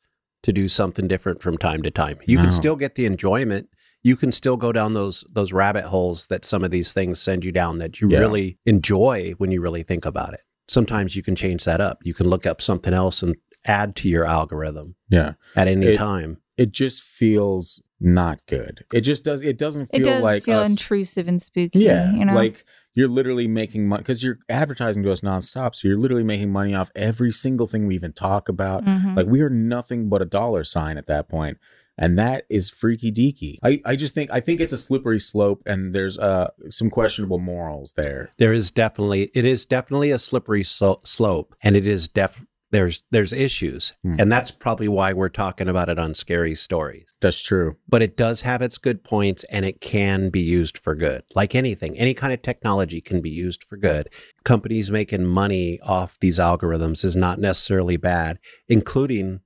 [0.43, 2.17] to do something different from time to time.
[2.25, 2.45] You No.
[2.45, 3.69] can still get the enjoyment.
[4.09, 7.45] You can still go down those those rabbit holes that some of these things send
[7.45, 8.21] you down that you Yeah.
[8.21, 10.41] really enjoy when you really think about it.
[10.67, 11.99] Sometimes you can change that up.
[12.03, 15.33] You can look up something else and add to your algorithm Yeah.
[15.55, 16.39] at any It- time.
[16.57, 18.85] It just feels not good.
[18.93, 21.81] It just does it doesn't feel It does like feel us, intrusive and spooky.
[21.81, 25.75] Yeah, you know, like you're literally making money because you're advertising to us nonstop.
[25.75, 28.85] So you're literally making money off every single thing we even talk about.
[28.87, 29.17] Mhm.
[29.17, 31.59] Like we are nothing but a dollar sign at that point,
[31.99, 33.59] and that is freaky deaky.
[33.63, 37.39] I, I just think I think it's a slippery slope, and there's uh some questionable
[37.39, 38.31] morals there.
[38.39, 43.03] There is definitely it is definitely a slippery so- slope and it is def there's
[43.11, 43.93] there's issues.
[44.03, 44.17] Hmm.
[44.19, 47.15] And that's probably why we're talking about it on scary stories.
[47.21, 47.77] That's true.
[47.89, 51.23] but it does have its good points and it can be used for good.
[51.35, 54.09] Like anything, any kind of technology can be used for good.
[54.45, 59.41] Companies making money off these algorithms is not necessarily bad, including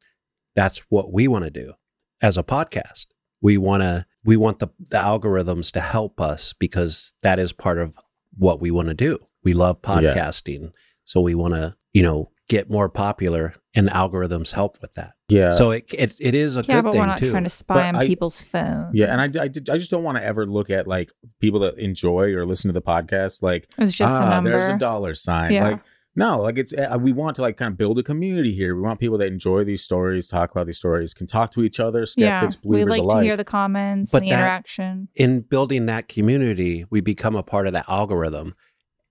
[0.54, 1.74] that's what we want to do
[2.22, 3.06] as a podcast.
[3.40, 7.78] We want to we want the, the algorithms to help us because that is part
[7.78, 7.94] of
[8.36, 9.18] what we want to do.
[9.42, 9.96] We love Yeah.
[9.96, 10.72] podcasting.
[11.04, 15.14] So we want to, you know, get more popular and algorithms help with that.
[15.28, 15.54] Yeah.
[15.54, 17.30] so it, it it is a yeah, good but thing we're not too.
[17.30, 18.90] trying to spy But on I- people's phones.
[18.94, 21.60] yeah, and I, I, did, I just don't want to ever look at like people
[21.60, 24.50] that enjoy or listen to the podcast like it's just a ah, number.
[24.50, 25.50] there's a dollar sign.
[25.52, 25.64] Yeah.
[25.70, 25.80] Like
[26.14, 28.74] no, like it's uh, we want to like kind of build a community here.
[28.76, 31.80] We want people that enjoy these stories, talk about these stories, can talk to each
[31.80, 33.18] other, yeah, skeptics, we believers like alike.
[33.20, 35.08] to hear the comments But and the that- interaction.
[35.14, 38.54] in building that community, we become a part of that algorithm.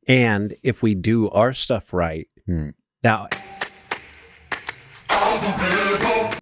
[0.07, 2.69] And if we do our stuff right, Hmm.
[3.03, 3.35] that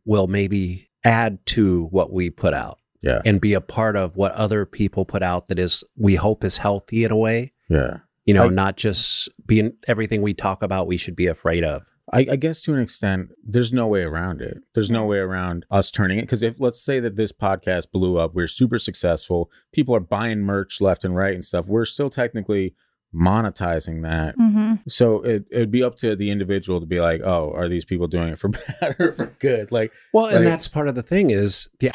[0.06, 4.34] will maybe add to what we put out yeah, and be a part of what
[4.34, 7.54] other people put out that is, we hope is healthy in a way.
[7.70, 7.98] yeah.
[8.30, 11.84] You know, I- not just being everything we talk about, we should be afraid of.
[12.12, 14.58] I, I guess to an extent, there's no way around it.
[14.74, 16.22] There's no way around us turning it.
[16.22, 20.40] Because if let's say that this podcast blew up, we're super successful, people are buying
[20.42, 21.68] merch left and right and stuff.
[21.68, 22.74] We're still technically
[23.14, 24.34] monetizing that.
[24.38, 27.86] hmm So it it'd be up to the individual to be like, oh, are these
[27.86, 28.48] people doing it for
[28.82, 29.72] bad or for good?
[29.72, 31.92] Like, Well, and Like- that's part of the thing is the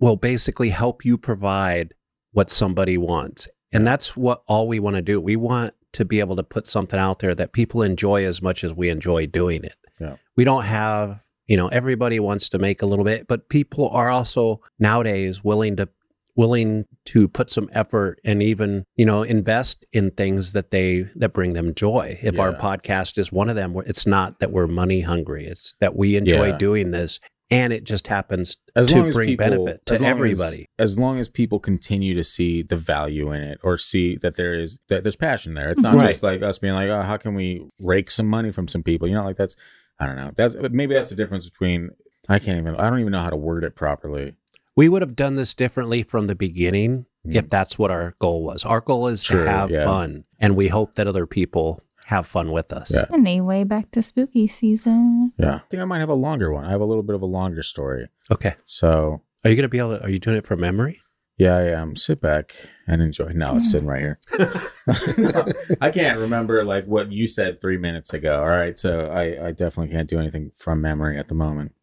[0.00, 1.94] will basically help you provide
[2.32, 3.48] what somebody wants.
[3.72, 5.20] And that's what all we want to do.
[5.20, 8.64] We want to be able to put something out there that people enjoy as much
[8.64, 9.74] as we enjoy doing it.
[10.00, 10.16] Yeah.
[10.36, 14.08] We don't have, you know, everybody wants to make a little bit, but people are
[14.08, 15.88] also nowadays willing to
[16.34, 21.34] willing to put some effort and even, you know, invest in things that they that
[21.34, 22.18] bring them joy.
[22.22, 25.46] If our podcast is one of them, it's not that we're money hungry.
[25.46, 26.56] It's that we enjoy Yeah.
[26.56, 27.20] doing this
[27.52, 30.66] and it just happens as to bring people, benefit to long as- everybody.
[30.78, 34.54] As, long as people continue to see the value in it, or see that there
[34.58, 35.70] is that there's passion there.
[35.70, 36.08] It's not Right.
[36.08, 39.06] just like us being like, oh, how can we rake some money from some people?
[39.06, 39.54] You know, like that's
[40.00, 40.32] I don't know.
[40.34, 41.90] That's maybe that's the difference between
[42.28, 44.34] I can't even I don't even know how to word it properly.
[44.74, 47.36] we would have done this differently from the beginning Mm.
[47.36, 48.64] if that's what our goal was.
[48.64, 49.84] Our goal is True, to have yeah.
[49.84, 51.80] fun, and we hope that other people
[52.12, 52.92] have fun with us.
[52.94, 53.06] Yeah.
[53.12, 55.32] Anyway, back to spooky season.
[55.38, 55.56] Yeah.
[55.56, 56.64] I think I might have a longer one.
[56.64, 58.08] I have a little bit of a longer story.
[58.30, 58.54] Okay.
[58.64, 61.00] So are you going to be able to, are you doing it from memory?
[61.38, 61.96] Yeah, I am.
[61.96, 62.54] Sit back
[62.86, 63.32] and enjoy.
[63.32, 64.20] Now, it's sitting right here.
[65.80, 68.40] I can't remember like what you said three minutes ago.
[68.40, 68.78] All right.
[68.78, 71.74] So I, I definitely can't do anything from memory at the moment.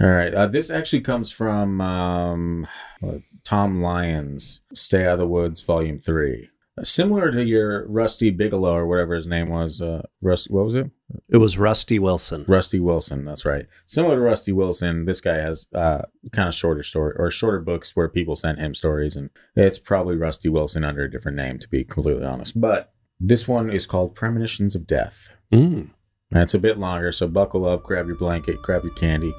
[0.00, 0.34] All right.
[0.34, 2.66] Uh, this actually comes from um,
[3.44, 6.48] Tom Lyons, Stay Out of the Woods, Volume 3
[6.84, 10.50] similar to your Rusty Bigelow or whatever his name was, uh, Rust.
[10.50, 10.90] What was it?
[11.28, 12.44] It was Rusty Wilson.
[12.48, 13.24] Rusty Wilson.
[13.24, 13.66] That's right.
[13.86, 17.96] Similar to Rusty Wilson, this guy has uh, kind of shorter story or shorter books
[17.96, 21.68] where people sent him stories, and it's probably Rusty Wilson under a different name, to
[21.68, 22.60] be completely honest.
[22.60, 25.90] But this one is called Premonitions of Death, Mm.
[26.32, 27.10] it's a bit longer.
[27.10, 29.32] So buckle up, grab your blanket, grab your candy,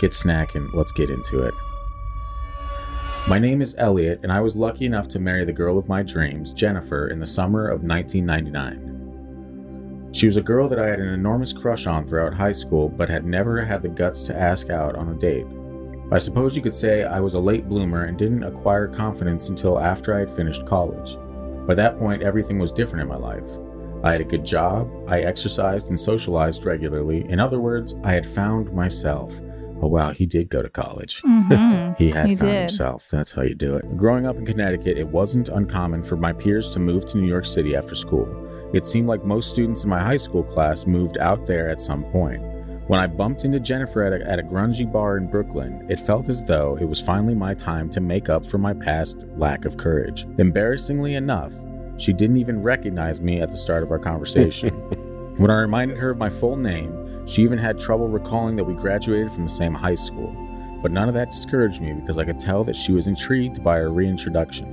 [0.00, 0.72] get snacking.
[0.72, 1.52] Let's get into it.
[3.28, 6.02] My name is Elliot, and I was lucky enough to marry the girl of my
[6.02, 10.08] dreams, Jennifer, in the summer of 1999.
[10.12, 13.10] She was a girl that I had an enormous crush on throughout high school, but
[13.10, 15.46] had never had the guts to ask out on a date.
[16.10, 19.78] I suppose you could say I was a late bloomer and didn't acquire confidence until
[19.78, 21.18] after I had finished college.
[21.66, 23.46] By that point, everything was different in my life.
[24.02, 27.26] I had a good job, I exercised and socialized regularly.
[27.28, 29.38] In other words, I had found myself.
[29.82, 30.10] Oh, wow.
[30.10, 31.22] He did go to college.
[31.22, 31.96] Mhm.
[31.96, 32.58] He had He found did.
[32.60, 33.08] himself.
[33.10, 33.96] That's how you do it.
[33.96, 37.46] Growing up in Connecticut, it wasn't uncommon for my peers to move to New York
[37.46, 38.28] City after school.
[38.72, 42.04] It seemed like most students in my high school class moved out there at some
[42.04, 42.42] point.
[42.88, 46.28] When I bumped into Jennifer at a, at a grungy bar in Brooklyn, it felt
[46.28, 49.76] as though it was finally my time to make up for my past lack of
[49.76, 50.26] courage.
[50.38, 51.52] Embarrassingly enough,
[51.98, 54.70] she didn't even recognize me at the start of our conversation.
[55.36, 56.92] when I reminded her of my full name,
[57.26, 60.34] she even had trouble recalling that we graduated from the same high school.
[60.82, 63.78] But none of that discouraged me because I could tell that she was intrigued by
[63.80, 64.66] our reintroduction.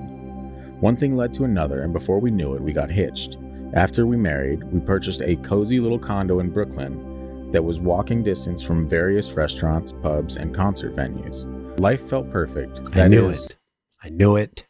[0.79, 3.37] One thing led to another, and before we knew it, we got hitched.
[3.73, 8.61] After we married, we purchased a cozy little condo in Brooklyn that was walking distance
[8.61, 11.45] from various restaurants, pubs, and concert venues.
[11.79, 12.95] Life felt perfect.
[12.95, 13.57] I knew is- it.
[14.01, 14.67] I knew it.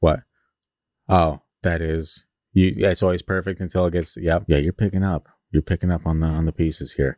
[0.00, 0.20] What?
[1.08, 2.72] Oh, that is you.
[2.76, 4.16] Yeah, it's always perfect until it gets.
[4.16, 4.44] Yep.
[4.46, 5.28] Yeah, you're picking up.
[5.50, 7.16] You're picking up on the on the pieces here.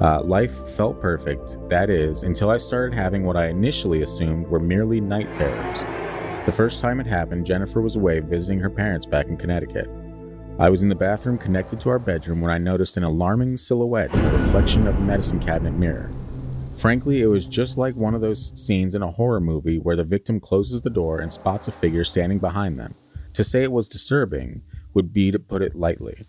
[0.00, 1.58] Uh, life felt perfect.
[1.68, 5.84] That is until I started having what I initially assumed were merely night terrors.
[6.46, 9.90] The first time it happened, Jennifer was away visiting her parents back in Connecticut.
[10.58, 14.14] I was in the bathroom connected to our bedroom when I noticed an alarming silhouette
[14.14, 16.10] in the reflection of the medicine cabinet mirror.
[16.72, 20.04] Frankly, it was just like one of those scenes in a horror movie where the
[20.04, 22.94] victim closes the door and spots a figure standing behind them.
[23.34, 24.62] To say it was disturbing
[24.94, 26.24] would be to put it lightly.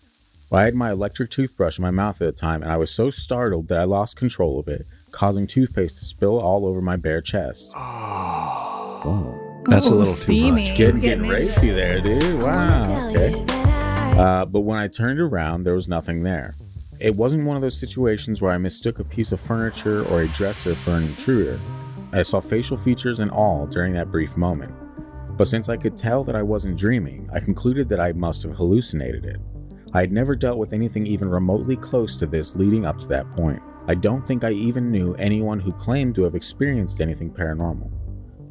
[0.51, 3.09] I had my electric toothbrush in my mouth at the time, and I was so
[3.09, 7.21] startled that I lost control of it, causing toothpaste to spill all over my bare
[7.21, 7.73] chest.
[7.75, 9.63] Whoa.
[9.65, 10.51] That's a Ooh, little too steamy.
[10.51, 10.77] much.
[10.77, 12.41] Getting, getting getting racy there, dude.
[12.41, 13.09] Wow.
[13.09, 13.43] Okay.
[14.17, 16.55] Uh, but when I turned around, there was nothing there.
[16.99, 20.27] It wasn't one of those situations where I mistook a piece of furniture or a
[20.29, 21.59] dresser for an intruder.
[22.13, 24.73] I saw facial features and all during that brief moment.
[25.37, 28.53] But since I could tell that I wasn't dreaming, I concluded that I must have
[28.53, 29.41] hallucinated it.
[29.93, 33.29] I had never dealt with anything even remotely close to this leading up to that
[33.35, 33.61] point.
[33.87, 37.89] I don't think I even knew anyone who claimed to have experienced anything paranormal.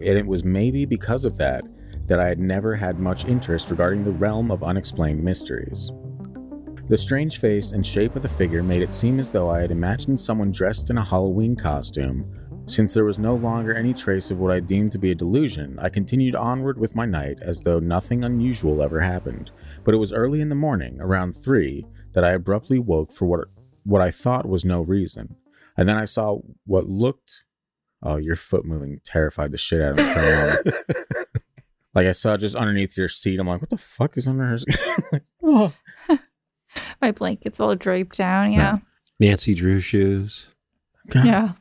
[0.00, 1.64] And it was maybe because of that
[2.06, 5.90] that I had never had much interest regarding the realm of unexplained mysteries.
[6.88, 9.72] The strange face and shape of the figure made it seem as though I had
[9.72, 12.24] imagined someone dressed in a Halloween costume.
[12.66, 15.78] Since there was no longer any trace of what I deemed to be a delusion,
[15.80, 19.50] I continued onward with my night as though nothing unusual ever happened.
[19.86, 23.48] But it was early in the morning, around 3, that I abruptly woke for what
[23.84, 25.36] what I thought was no reason.
[25.76, 27.44] And then I saw what looked
[28.02, 30.76] Oh, your foot moving terrified the shit out of me for a moment.
[31.94, 33.40] like I saw just underneath your seat.
[33.40, 34.58] I'm like, what the fuck is under her?
[35.12, 35.72] like, oh.
[37.00, 38.52] My blanket's all draped down.
[38.52, 38.78] Yeah.
[39.18, 40.48] Nancy Drew shoes.
[41.08, 41.24] God.
[41.24, 41.52] Yeah.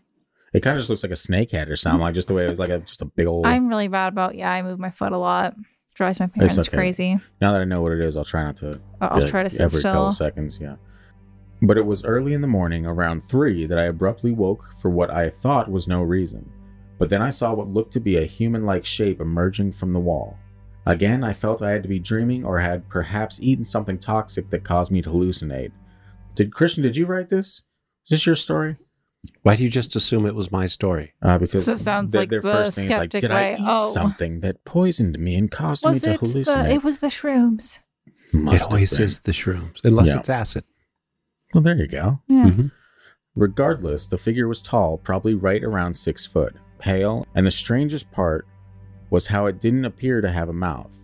[0.54, 2.02] It kind of just looks like a snake head or something.
[2.02, 3.46] Like just the way it was like a just a big old.
[3.46, 5.56] I'm really bad about, yeah, I move my foot a lot.
[5.96, 6.76] Drives my parents okay.
[6.76, 7.18] crazy.
[7.40, 8.74] now that I know what it is, I'll try not to.
[8.76, 10.28] Oh, I'll, I'll like try to sit every couple still.
[10.28, 10.60] seconds.
[10.62, 10.76] Yeah.
[11.62, 15.10] But it was early in the morning, around three, that I abruptly woke for what
[15.10, 16.52] I thought was no reason.
[17.00, 20.38] But then I saw what looked to be a human-like shape emerging from the wall.
[20.86, 24.66] Again, I felt I had to be dreaming or had perhaps eaten something toxic that
[24.66, 25.72] caused me to hallucinate.
[26.36, 26.84] Did Christian?
[26.84, 27.64] Did you write this?
[28.04, 28.76] Is this your story?
[29.44, 31.14] Why do you just assume it was my story?
[31.22, 33.54] Uh, because That sounds their- like their the first thing is like, skeptic did way.
[33.54, 33.92] I eat Oh.
[33.94, 36.74] something that poisoned me and caused me to it the, hallucinate?
[36.76, 37.80] it was the shrooms.
[38.34, 40.20] Must it have always is the shrooms, unless Yeah.
[40.20, 40.64] it's acid.
[41.54, 42.20] Well, there you go.
[42.28, 42.46] Yeah.
[42.50, 42.72] Mhm.
[43.36, 48.48] Regardless, the figure was tall, probably right around six foot, pale, and the strangest part
[49.10, 51.00] was how it didn't appear to have a mouth.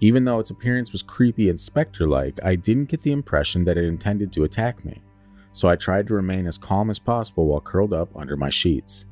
[0.00, 3.78] Even though its appearance was creepy and specter like, I didn't get the impression that
[3.78, 5.02] it intended to attack me,
[5.54, 9.04] so I tried to remain as calm as possible while curled up under my sheets.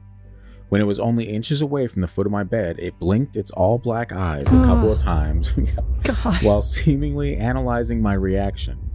[0.70, 3.52] When it was only inches away from the foot of my bed, it blinked its
[3.52, 5.50] all black eyes a couple of times
[6.42, 8.90] while seemingly analyzing my reaction.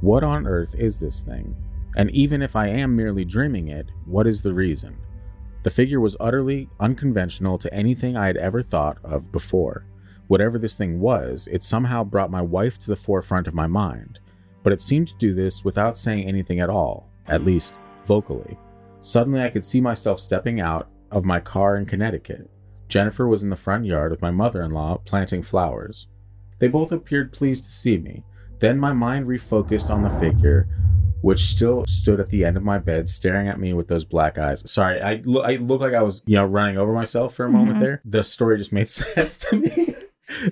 [0.00, 1.54] What on earth is this thing?
[1.96, 4.96] And even if I am merely dreaming it, what is the reason?
[5.64, 9.84] The figure was utterly unconventional to anything I had ever thought of before.
[10.28, 14.18] Whatever this thing was, it somehow brought my wife to the forefront of my mind.
[14.66, 18.58] But it seemed to do this without saying anything at all, at least vocally.
[18.98, 22.50] Suddenly, I could see myself stepping out of my car in Connecticut.
[22.88, 26.08] Jennifer was in the front yard with my mother in law planting flowers.
[26.58, 28.24] They both appeared pleased to see me.
[28.58, 30.66] Then my mind refocused on the figure,
[31.20, 34.36] which still stood at the end of my bed, staring at me with those black
[34.36, 34.68] eyes.
[34.68, 37.50] Sorry, I, lo- I look like I was, you know, running over myself for a
[37.50, 37.82] moment Mhm.
[37.82, 38.02] there.
[38.04, 39.94] The story just made sense to me.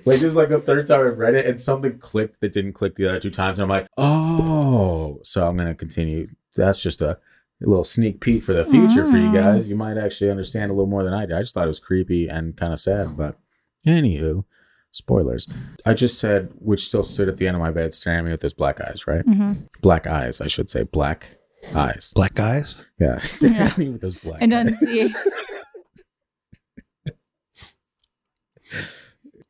[0.05, 2.73] Like this is like the third time I've read it, and something clicked that didn't
[2.73, 3.57] click the other two times.
[3.59, 6.27] And I'm like, oh, so I'm gonna continue.
[6.55, 7.17] That's just a, a
[7.61, 9.33] little sneak peek for the future for you Mm.
[9.33, 9.67] guys.
[9.67, 11.35] You might actually understand a little more than I did.
[11.35, 13.37] I just thought it was creepy and kind of sad, but
[13.85, 14.45] anywho,
[14.91, 15.47] spoilers.
[15.85, 18.31] I just said which still stood at the end of my bed staring at me
[18.31, 19.23] with his black eyes, right?
[19.25, 20.83] hmm Black eyes, I should say.
[20.83, 21.37] Black
[21.73, 22.11] eyes.
[22.15, 22.85] Black eyes.
[22.99, 23.65] Yeah, staring Yeah.
[23.65, 24.79] at me with those black And then eyes.
[24.79, 25.09] see.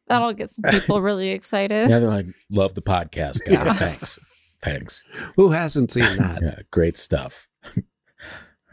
[0.07, 1.89] That'll get some people really excited.
[1.89, 3.75] yeah, they're like, love the podcast, guys.
[3.75, 4.19] Thanks.
[4.61, 5.03] Thanks.
[5.35, 6.41] Who hasn't seen that?
[6.41, 7.47] Yeah, great stuff.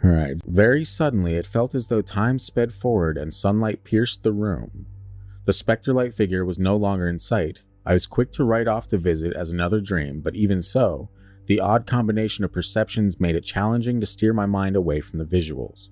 [0.04, 0.40] All right.
[0.44, 4.86] Very suddenly, it felt as though time sped forward and sunlight pierced the room.
[5.44, 7.62] The specter like figure was no longer in sight.
[7.84, 11.08] I was quick to write off the visit as another dream, but even so,
[11.46, 15.24] the odd combination of perceptions made it challenging to steer my mind away from the
[15.24, 15.88] visuals.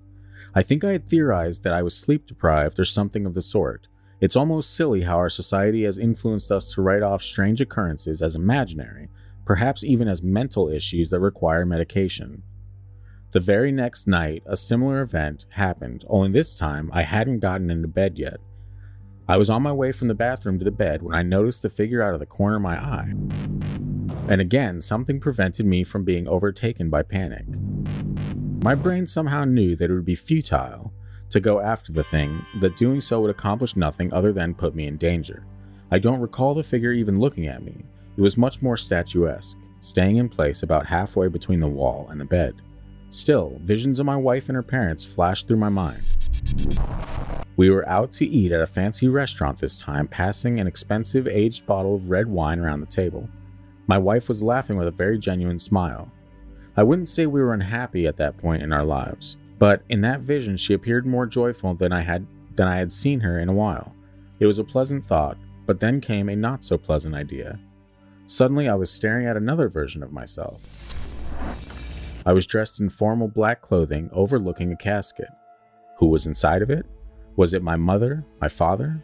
[0.55, 3.87] I think I had theorized that I was sleep deprived or something of the sort.
[4.21, 8.35] It's almost silly how our society has influenced us to write off strange occurrences as
[8.35, 9.09] imaginary,
[9.45, 12.43] perhaps even as mental issues that require medication.
[13.31, 17.87] The very next night, a similar event happened, only this time I hadn't gotten into
[17.87, 18.37] bed yet.
[19.27, 21.69] I was on my way from the bathroom to the bed when I noticed the
[21.69, 23.13] figure out of the corner of my eye.
[24.27, 27.45] And again, something prevented me from being overtaken by panic.
[28.63, 30.93] My brain somehow knew that it would be futile
[31.31, 34.87] to go after the thing, that doing so would accomplish nothing other than put me
[34.87, 35.45] in danger.
[35.91, 37.83] I don't recall the figure even looking at me.
[38.17, 42.25] It was much more statuesque, staying in place about halfway between the wall and the
[42.25, 42.61] bed.
[43.09, 46.03] Still, visions of my wife and her parents flashed through my mind.
[47.57, 51.65] We were out to eat at a fancy restaurant this time, passing an expensive aged
[51.65, 53.29] bottle of red wine around the table.
[53.87, 56.09] My wife was laughing with a very genuine smile.
[56.77, 60.21] I wouldn't say we were unhappy at that point in our lives, but in that
[60.21, 63.53] vision she appeared more joyful than I had than I had seen her in a
[63.53, 63.95] while.
[64.39, 67.59] It was a pleasant thought, but then came a not so pleasant idea.
[68.25, 71.07] Suddenly I was staring at another version of myself.
[72.25, 75.29] I was dressed in formal black clothing overlooking a casket.
[75.97, 76.87] Who was inside of it?
[77.35, 78.25] Was it my mother?
[78.41, 78.99] My father?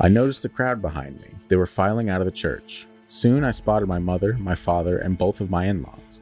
[0.00, 1.28] I noticed the crowd behind me.
[1.48, 2.86] They were filing out of the church.
[3.08, 6.20] Soon I spotted my mother, my father, and both of my in laws.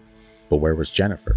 [0.48, 1.36] But where was Jennifer?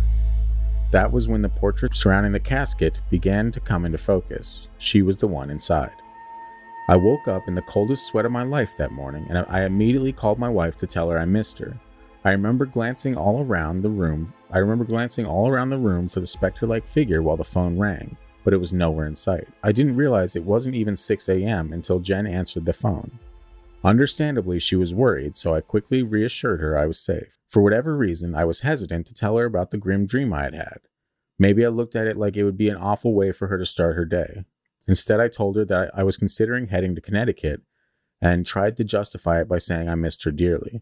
[0.92, 4.68] That was when the portrait surrounding the casket began to come into focus.
[4.80, 5.92] She was the one inside.
[6.88, 10.12] I woke up in the coldest sweat of my life that morning, and I immediately
[10.12, 11.78] called my wife to tell her I missed her.
[12.26, 14.34] I remember glancing all around the room.
[14.52, 18.18] I remember glancing all around the room for the specter-like figure while the phone rang,
[18.44, 19.48] but it was nowhere in sight.
[19.64, 21.72] I didn't realize it wasn't even 6 a.m.
[21.72, 23.20] until Jen answered the phone.
[23.84, 27.40] Understandably, she was worried, so I quickly reassured her I was safe.
[27.48, 30.54] For whatever reason, I was hesitant to tell her about the grim dream I had
[30.54, 30.80] had.
[31.38, 33.66] Maybe I looked at it like it would be an awful way for her to
[33.66, 34.44] start her day.
[34.88, 37.62] Instead, I told her that I was considering heading to Connecticut
[38.22, 40.82] and tried to justify it by saying I missed her dearly.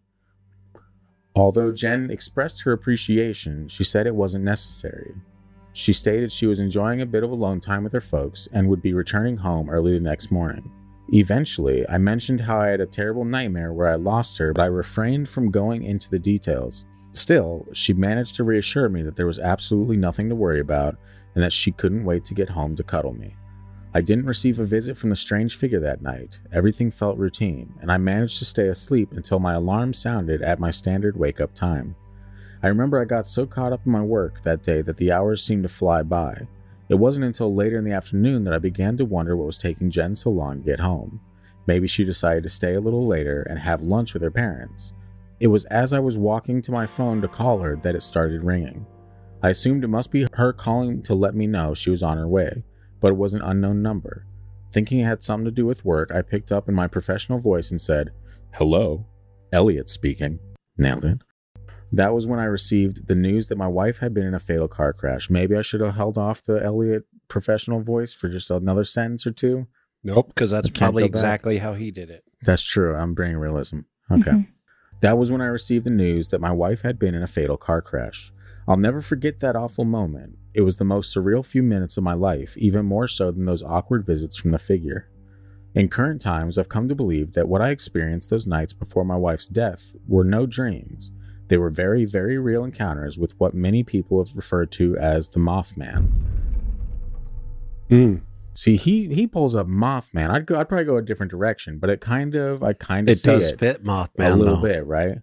[1.36, 5.14] Although Jen expressed her appreciation, she said it wasn't necessary.
[5.72, 8.82] She stated she was enjoying a bit of alone time with her folks and would
[8.82, 10.72] be returning home early the next morning.
[11.14, 14.66] Eventually, I mentioned how I had a terrible nightmare where I lost her, but I
[14.66, 16.86] refrained from going into the details.
[17.14, 20.98] Still, she managed to reassure me that there was absolutely nothing to worry about
[21.34, 23.36] and that she couldn't wait to get home to cuddle me.
[23.94, 26.42] I didn't receive a visit from the strange figure that night.
[26.52, 30.72] Everything felt routine, and I managed to stay asleep until my alarm sounded at my
[30.72, 31.96] standard wake up time.
[32.62, 35.44] I remember I got so caught up in my work that day that the hours
[35.44, 36.48] seemed to fly by.
[36.90, 39.90] It wasn't until later in the afternoon that I began to wonder what was taking
[39.90, 41.20] Jen so long to get home.
[41.66, 44.94] Maybe she decided to stay a little later and have lunch with her parents.
[45.40, 48.44] It was as I was walking to my phone to call her that it started
[48.44, 48.86] ringing.
[49.44, 52.28] I assumed it must be her calling to let me know she was on her
[52.28, 52.64] way,
[53.02, 54.26] but it was an unknown number.
[54.72, 57.70] Thinking it had something to do with work, I picked up in my professional voice
[57.70, 58.12] and said,
[58.54, 59.06] Hello,
[59.52, 60.40] Elliot speaking.
[60.78, 61.20] Nailed it.
[61.92, 64.68] That was when I received the news that my wife had been in a fatal
[64.68, 65.30] car crash.
[65.30, 69.32] Maybe I should have held off the Elliot professional voice for just another sentence or
[69.32, 69.68] two.
[70.04, 71.16] Nope, because that's probably go back.
[71.16, 72.24] exactly how he did it.
[72.44, 72.96] That's true.
[72.96, 73.80] I'm bringing realism.
[74.12, 74.32] Okay.
[74.32, 74.48] Mhm.
[75.02, 77.58] That was when I received the news that my wife had been in a fatal
[77.58, 78.32] car crash.
[78.68, 80.38] I'll never forget that awful moment.
[80.54, 83.64] It was the most surreal few minutes of my life, even more so than those
[83.64, 85.08] awkward visits from the figure.
[85.74, 89.16] In current times, I've come to believe that what I experienced those nights before my
[89.16, 91.12] wife's death were no dreams.
[91.48, 95.40] They were very, very real encounters with what many people have referred to as the
[95.40, 96.10] Mothman.
[97.90, 98.22] Mm.
[98.54, 100.30] See, he he pulls up Mothman.
[100.30, 100.60] I'd go.
[100.60, 103.30] I'd probably go a different direction, but it kind of, I kind of It see
[103.32, 104.62] does it fit Mothman a little though.
[104.68, 105.20] bit, right?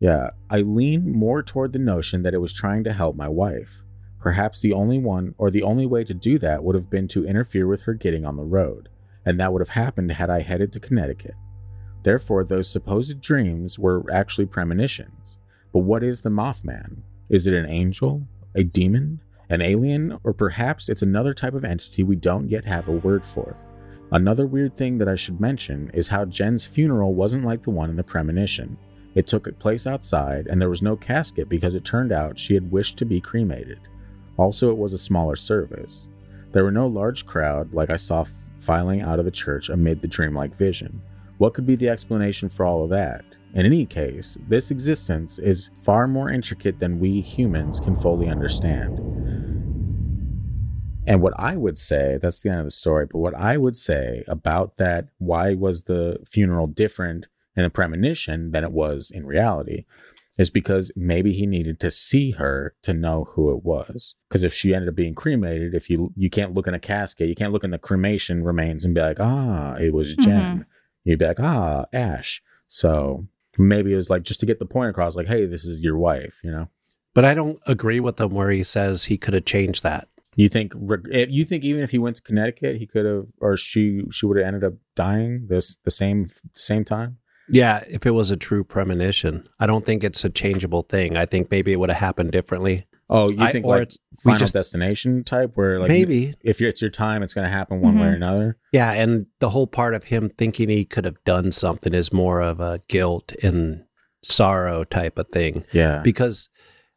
[0.00, 3.82] Yeah, I lean more toward the notion that it was trying to help my wife.
[4.18, 7.24] Perhaps the only one or the only way to do that would have been to
[7.24, 8.88] interfere with her getting on the road,
[9.24, 11.34] and that would have happened had I headed to Connecticut.
[12.02, 15.38] Therefore, those supposed dreams were actually premonitions.
[15.72, 17.02] But what is the Mothman?
[17.30, 22.02] Is it an angel, a demon, an alien, or perhaps it's another type of entity
[22.02, 23.56] we don't yet have a word for?
[24.10, 27.88] Another weird thing that I should mention is how Jen's funeral wasn't like the one
[27.88, 28.76] in the premonition.
[29.14, 32.70] It took place outside, and there was no casket because it turned out she had
[32.70, 33.78] wished to be cremated.
[34.36, 36.08] Also, it was a smaller service.
[36.52, 38.24] There were no large crowd like I saw
[38.58, 41.00] filing out of the church amid the dreamlike vision.
[41.38, 43.24] What could be the explanation for all of that?
[43.54, 48.98] In any case, this existence is far more intricate than we humans can fully understand.
[51.06, 53.76] And what I would say, that's the end of the story, but what I would
[53.76, 59.26] say about that, why was the funeral different in a premonition than it was in
[59.26, 59.84] reality,
[60.38, 64.14] is because maybe he needed to see her to know who it was.
[64.28, 67.28] Because if she ended up being cremated, if you you can't look in a casket,
[67.28, 70.64] you can't look in the cremation remains and be like, ah, it was Jen.
[71.04, 72.40] You'd be like, ah, Ash.
[72.66, 73.26] So
[73.58, 75.98] maybe it was like just to get the point across, like, hey, this is your
[75.98, 76.68] wife, you know?
[77.14, 80.08] But I don't agree with him where he says he could have changed that.
[80.34, 83.26] You think if- eh, you think even if he went to Connecticut, he could have,
[83.38, 87.18] or she she would have ended up dying this the same same time.
[87.50, 91.16] Yeah, if it was a true premonition, I don't think it's a changeable thing.
[91.18, 92.86] I think maybe it would have happened differently.
[93.14, 96.32] Oh, you I- think or like it's- we Final just- Destination type, where like maybe.
[96.42, 98.16] if it's your time, it's going to happen one way or Mhm.
[98.16, 98.56] another.
[98.72, 102.40] Yeah, and the whole part of him thinking he could have done something is more
[102.40, 103.84] of a guilt and
[104.22, 105.64] sorrow type of thing.
[105.72, 106.48] Yeah, Because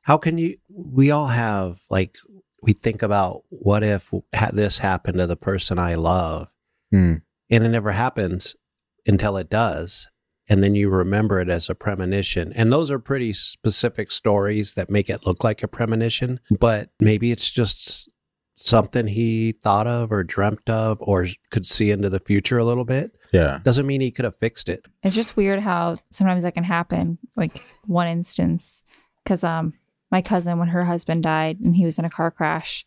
[0.03, 0.57] how can you?
[0.70, 2.16] We all have like
[2.61, 6.47] we think about what if ha- this happened to the person I love,
[6.91, 7.16] Hmm.
[7.49, 8.55] and it never happens
[9.07, 10.07] until it does,
[10.48, 12.54] and then you remember it as a premonition.
[12.54, 17.32] And those are pretty specific stories that make it look like a premonition, but maybe
[17.32, 18.10] it's just
[18.56, 22.86] something he thought of or dreamt of or could see into the future a little
[22.86, 23.18] bit.
[23.34, 24.86] yeah, Doesn't mean he could have fixed it.
[25.04, 27.18] It's just weird how sometimes that can happen.
[27.36, 28.82] Like one instance,
[29.24, 29.74] because um,
[30.12, 32.86] my cousin, when her husband died and he was in a car crash,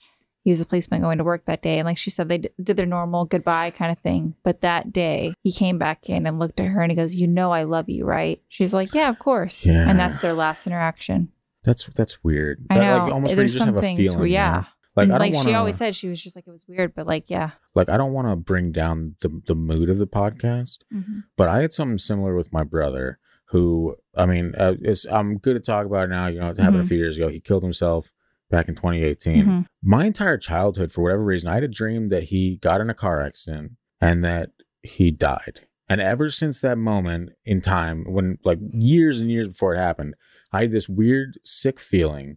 [0.49, 1.78] he was a policeman going to work that day.
[1.78, 4.34] And like she said, they d- did their normal goodbye kind of thing.
[4.42, 7.26] But that day, he came back in and looked at her and he goes, You
[7.26, 8.40] know, I love you, right?
[8.49, 9.66] She's like, Yeah, of course.
[9.66, 9.86] Yeah.
[9.88, 11.28] And that's their last interaction.
[11.64, 12.64] that's that's weird.
[12.70, 13.05] I That, know.
[13.05, 14.18] like, almost There's some things feeling.
[14.18, 14.51] where, yeah.
[14.53, 14.66] know?
[14.96, 16.64] Like And, I don't like want she always said, she was just like, It was
[16.66, 16.94] weird.
[16.94, 17.51] But like, yeah.
[17.74, 21.24] like I don't want to bring down the the mood of the podcast, Mhm.
[21.36, 23.18] but I had something similar with my brother.
[23.51, 26.26] Who I mean, uh, it's, I'm good to talk about it now.
[26.26, 26.88] You know, it happened a Mhm.
[26.88, 27.28] few years ago.
[27.28, 28.12] He killed himself
[28.51, 29.44] back in 2018.
[29.44, 29.66] Mhm.
[29.82, 32.94] my entire childhood, for whatever reason, I had a dream that he got in a
[32.94, 34.51] car accident and that
[34.82, 35.61] he died.
[35.88, 40.14] And ever since that moment in time, when like years and years before it happened,
[40.53, 42.36] I had this weird, sick feeling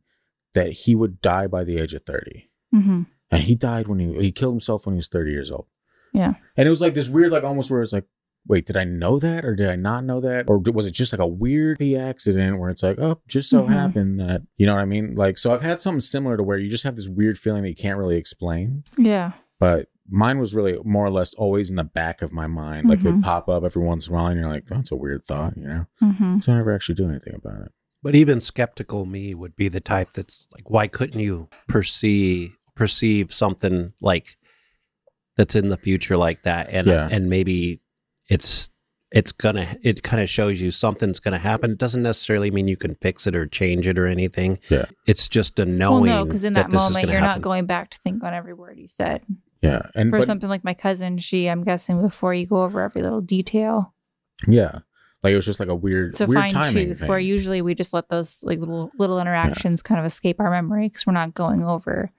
[0.53, 2.49] that he would die by the age of 30.
[2.73, 3.07] Mhm.
[3.29, 5.67] And he died when he, he killed himself when he was 30 years old.
[6.13, 6.33] Yeah.
[6.57, 8.05] And it was like this weird, like almost where it's like,
[8.47, 10.45] wait, did I know that or did I not know that?
[10.49, 13.69] Or was it just like a weird accident where it's like, oh, just so Mhm.
[13.69, 15.15] happened that, you know what I mean?
[15.15, 17.69] Like, so I've had something similar to where you just have this weird feeling that
[17.69, 18.83] you can't really explain.
[18.97, 19.33] Yeah.
[19.59, 22.89] But mine was really more or less always in the back of my mind.
[22.89, 24.95] Like it would pop up every once in a while and you're like, that's a
[24.95, 25.85] weird thought, you know?
[25.99, 27.71] hmm So I never actually do anything about it.
[28.03, 33.31] But even skeptical me would be the type that's like, why couldn't you perceive perceive
[33.31, 34.37] something like
[35.37, 36.67] that's in the future like that?
[36.71, 37.07] And Yeah.
[37.11, 37.81] and maybe
[38.31, 38.69] it's
[39.11, 41.71] it's gonna it kind of shows you something's gonna happen.
[41.71, 44.57] It doesn't necessarily mean you can fix it or change it or anything.
[44.69, 44.85] Yeah.
[45.05, 46.05] It's just a Well, knowing.
[46.05, 47.29] no, because in that, this is moment, you're happen.
[47.29, 49.21] not going back to think on every word you said.
[49.61, 49.81] Yeah.
[49.95, 53.01] And For but, something like my cousin, she, I'm guessing, before you go over every
[53.03, 53.93] little detail,
[54.47, 54.79] yeah.
[55.23, 56.99] Like it was just like a weird, it's a weird fine timing tooth.
[56.99, 57.09] thing.
[57.09, 60.87] Where usually we just let those like little little interactions kind of escape our memory
[60.87, 62.11] because we're not going over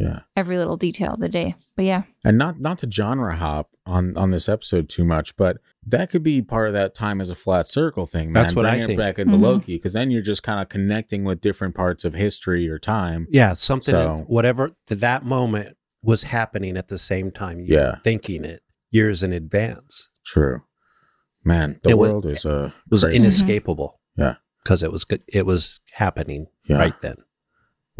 [0.00, 0.20] yeah.
[0.36, 1.54] every little detail of the day.
[1.76, 5.58] But yeah, and not not to genre hop on on this episode too much, but
[5.86, 8.32] that could be part of that time as a flat circle thing.
[8.32, 8.42] Man.
[8.42, 8.98] That's what I Bringing think.
[8.98, 9.42] back into Mhm.
[9.42, 13.26] Loki because then you're just kind of connecting with different parts of history or time.
[13.30, 17.60] Yeah, something So- whatever that moment was happening at the same time.
[17.60, 17.84] You Yeah.
[17.90, 20.08] were thinking it years in advance.
[20.24, 20.62] True,
[21.44, 21.78] man.
[21.82, 23.16] The It was- world is uh, It was crazy.
[23.18, 24.00] inescapable.
[24.16, 24.36] Yeah.
[24.62, 25.22] because it was good.
[25.26, 26.76] It was happening Yeah.
[26.76, 27.16] right then.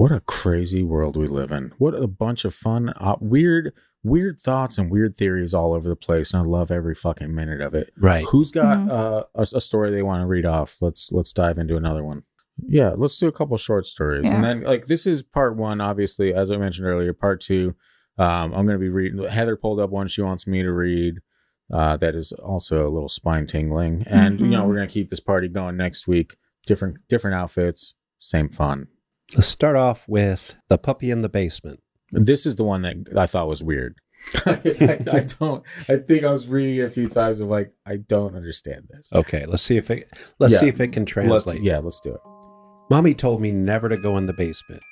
[0.00, 1.74] What a crazy world we live in.
[1.76, 5.94] What a bunch of fun, uh, weird, weird thoughts and weird theories all over the
[5.94, 6.32] place.
[6.32, 7.92] And I love every fucking minute of it.
[7.98, 8.24] Right.
[8.30, 8.90] Who's got Mhm.
[8.90, 10.78] uh, a, a story they want to read off?
[10.80, 12.22] Let's let's dive into another one.
[12.66, 14.36] Yeah, let's do a couple short stories, Yeah.
[14.36, 15.82] and then like this is part one.
[15.82, 17.74] Obviously, as I mentioned earlier, part two.
[18.16, 19.22] Um, I'm going to be reading.
[19.24, 21.16] Heather pulled up one she wants me to read.
[21.70, 24.68] Uh, that is also a little spine tingling, and you know Mhm.
[24.68, 26.38] we're going to keep this party going next week.
[26.66, 28.86] Different different outfits, same fun.
[29.34, 31.80] Let's start off with the puppy in the basement.
[32.12, 33.96] This is the one that I thought was weird.
[34.46, 35.62] I, I don't.
[35.88, 37.40] I think I was reading it a few times.
[37.40, 39.08] I'm like, I don't understand this.
[39.12, 40.08] Okay, let's see if it
[40.38, 40.60] let's Yeah.
[40.60, 41.62] see if it can Let's, translate.
[41.62, 42.20] yeah, let's do it.
[42.90, 44.82] Mommy told me never to go in the basement,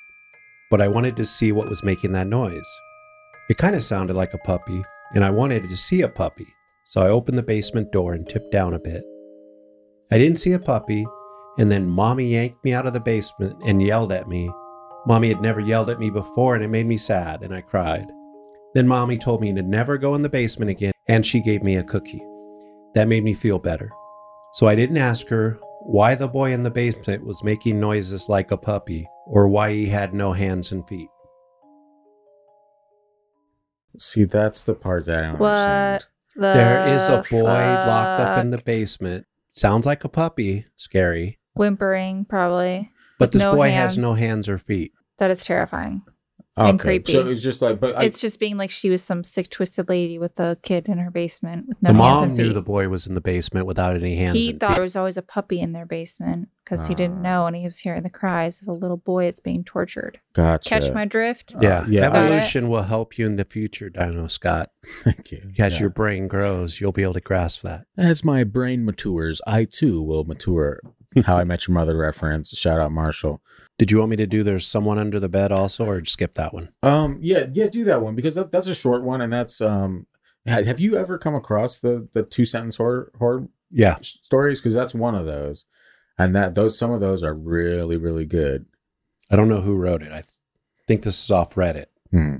[0.71, 2.65] but I wanted to see what was making that noise.
[3.49, 4.81] It kind of sounded like a puppy,
[5.13, 6.47] and I wanted to see a puppy,
[6.85, 9.03] so I opened the basement door and tipped down a bit.
[10.11, 11.05] I didn't see a puppy,
[11.59, 14.49] And then mommy yanked me out of the basement and yelled at me.
[15.05, 18.07] Mommy had never yelled at me before and it made me sad and I cried.
[18.73, 21.75] Then mommy told me to never go in the basement again and she gave me
[21.75, 22.25] a cookie.
[22.95, 23.91] That made me feel better.
[24.53, 28.51] So I didn't ask her why the boy in the basement was making noises like
[28.51, 31.09] a puppy or why he had no hands and feet.
[33.97, 35.57] See, that's the part that I don't What?
[35.57, 36.05] understand.
[36.35, 39.25] The There is a boy locked up in the basement.
[39.51, 41.38] Sounds like a puppy, scary.
[41.59, 42.91] Whimpering, probably.
[43.19, 43.91] But this no boy hands.
[43.91, 44.93] has no hands or feet.
[45.19, 46.01] That is terrifying.
[46.57, 47.13] And creepy.
[47.13, 49.87] So it's just like, but I, it's just being like she was some sick, twisted
[49.87, 52.53] lady with a kid in her basement with no the hands mom and knew feet.
[52.53, 54.35] the boy was in the basement without any hands.
[54.35, 54.75] he and thought feet.
[54.75, 57.21] there was always a puppy in their basement because he didn't Ah.
[57.21, 60.19] know, and he was hearing the cries of a little boy that's being tortured.
[60.33, 60.67] gotcha.
[60.69, 61.53] Catch my drift?
[61.61, 62.01] Yeah, Uh, yeah.
[62.09, 64.69] Got evolution will help you in the future, Dino Scott.
[65.05, 65.51] Thank you.
[65.59, 65.79] As Yeah.
[65.81, 67.85] your brain grows, you'll be able to grasp that.
[67.97, 70.81] As my brain matures, I too will mature.
[71.25, 72.49] How I Met Your Mother reference.
[72.57, 73.41] Shout out Marshall.
[73.79, 76.53] Did you want me to do there's someone under the bed also, or skip that
[76.53, 76.69] one?
[76.83, 80.05] Um, yeah, yeah, do that one because that, that's a short one, and that's um.
[80.45, 83.97] Have you ever come across the the two sentence horror horror Yeah.
[84.01, 84.59] stories?
[84.61, 85.65] Because that's one of those,
[86.17, 88.65] and that those some of those are really really good.
[89.31, 90.11] I don't know who wrote it.
[90.11, 90.25] I th-
[90.87, 91.85] think this is off Reddit.
[92.11, 92.37] Hmm.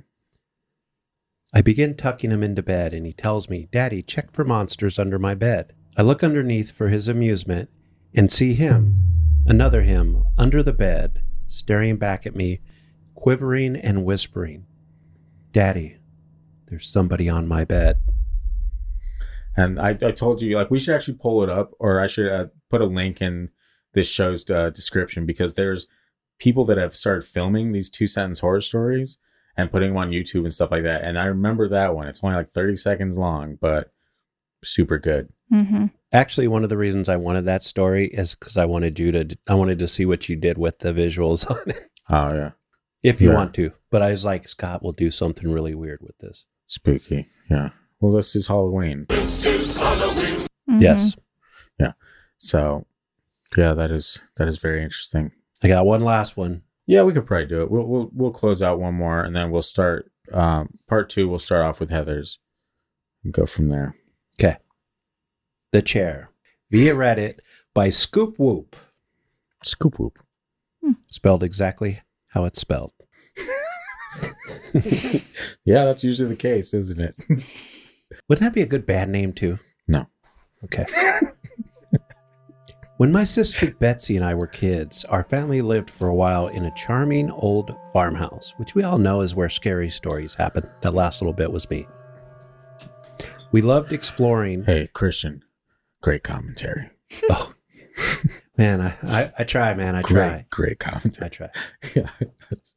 [1.53, 5.17] I begin tucking him into bed, and he tells me, Daddy, check for monsters under
[5.17, 5.74] my bed.
[5.97, 7.70] I look underneath for his amusement
[8.16, 8.95] and see him,
[9.45, 12.62] another him, under the bed, staring back at me,
[13.16, 14.66] quivering and whispering,
[15.51, 15.97] Daddy,
[16.68, 17.99] there's somebody on my bed.
[19.57, 22.32] And I, I told you like we should actually pull it up, or I should
[22.32, 23.49] uh, put a link in
[23.93, 25.88] this show's uh, description because there's
[26.38, 29.18] people that have started filming these two sentence horror stories
[29.57, 31.03] and putting them on YouTube and stuff like that.
[31.03, 32.07] And I remember that one.
[32.07, 33.91] It's only like 30 seconds long, but
[34.64, 35.30] super good.
[35.51, 35.88] Mm-hmm.
[36.12, 39.38] Actually, one of the reasons I wanted that story is because I wanted you to,
[39.47, 42.51] I wanted to see what you did with the visuals on it, Oh yeah,
[43.03, 43.36] if you Yeah.
[43.36, 43.72] want to.
[43.91, 46.45] But I was like, Scott will do something really weird with this.
[46.66, 47.28] spooky.
[47.49, 47.70] Yeah.
[47.99, 50.82] Well, this is Halloween, This Mm-hmm.
[50.82, 51.16] Yes.
[51.80, 51.93] Yeah.
[52.38, 52.86] So
[53.57, 55.32] yeah, that is that is very interesting.
[55.64, 56.62] I got one last one.
[56.86, 57.72] Yeah, we could probably do it.
[57.72, 61.28] We'll we'll we'll close out one more, and then we'll start um, part two.
[61.28, 62.39] We'll start off with Heather's
[63.24, 63.95] and go from there.
[64.39, 64.57] Okay.
[65.72, 66.32] The Chair
[66.72, 67.39] via Reddit
[67.74, 68.76] by Scoop Whoop,
[69.63, 70.20] Scoop whoop.
[70.84, 70.93] Hmm.
[71.09, 72.93] spelled exactly how it's spelled.
[75.65, 77.15] Yeah, that's usually the case, isn't it?
[78.28, 79.59] Wouldn't that be a good band name too?
[79.88, 80.07] No.
[80.63, 80.86] Okay.
[82.97, 86.65] when my sister Betsy and I were kids, our family lived for a while in
[86.65, 90.67] a charming old farmhouse, which we all know is where scary stories happen.
[90.82, 91.88] That last little bit was me.
[93.51, 94.65] We loved exploring.
[94.65, 95.43] hey, Christian,
[96.02, 96.89] great commentary.
[97.32, 97.54] Oh,
[98.58, 99.95] man, I, I, I try, man.
[99.95, 100.45] I great, try.
[100.50, 101.26] great commentary.
[101.26, 101.50] I try.
[101.95, 102.10] Yeah,
[102.50, 102.76] that's...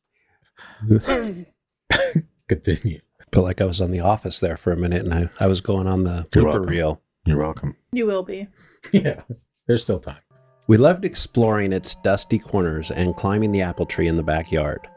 [2.49, 3.01] continue.
[3.33, 5.61] Felt like I was on The Office there for a minute, and I, I was
[5.61, 6.67] going on the You're blooper welcome.
[6.67, 7.03] reel.
[7.25, 7.77] You're welcome.
[7.93, 8.49] You will be.
[8.91, 9.23] Yeah,
[9.67, 10.21] there's still time.
[10.67, 14.89] We loved exploring its dusty corners and climbing the apple tree in the backyard.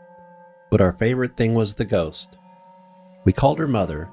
[0.71, 2.37] But our favorite thing was the ghost.
[3.25, 4.09] We called her Mother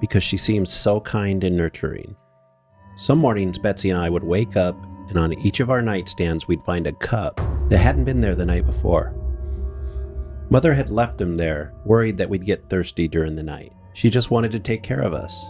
[0.00, 2.16] because she seemed so kind and nurturing.
[2.98, 4.74] Some mornings, Betsy and I would wake up,
[5.10, 7.38] and on each of our nightstands, we'd find a cup
[7.68, 9.14] that hadn't been there the night before.
[10.48, 13.74] Mother had left them there, worried that we'd get thirsty during the night.
[13.92, 15.44] She just wanted to take care of us.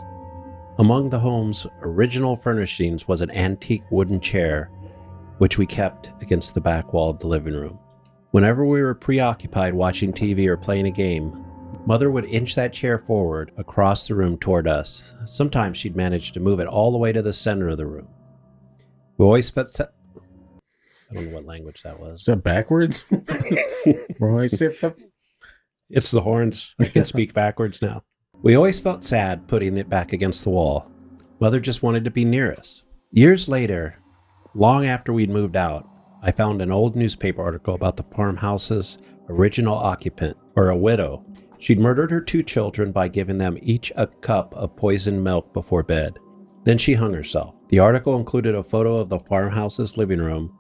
[0.79, 4.71] Among the home's original furnishings was an antique wooden chair
[5.39, 7.79] which we kept against the back wall of the living room.
[8.33, 11.46] Whenever we were preoccupied watching TV or playing a game,
[11.87, 15.13] Mother would inch that chair forward across the room toward us.
[15.25, 18.09] Sometimes she'd manage to move it all the way to the center of the room.
[19.19, 19.69] We always felt.
[19.69, 19.87] Se-
[21.11, 22.21] I don't know what language that Is was.
[22.21, 23.05] Is that backwards?
[24.21, 24.99] Roy, sit up.
[25.89, 26.75] It's the horns.
[26.81, 28.03] I can speak backwards now.
[28.43, 30.91] We always felt sad putting it back against the wall.
[31.39, 32.83] Mother just wanted to be near us.
[33.13, 33.97] Years later,
[34.55, 35.89] long after we'd moved out,
[36.23, 41.25] I found an old newspaper article about the farmhouse's original occupant, or a widow.
[41.59, 45.83] She'd murdered her two children by giving them each a cup of poisoned milk before
[45.83, 46.19] bed.
[46.65, 47.55] Then she hung herself.
[47.69, 50.57] The article included a photo of the farmhouse's living room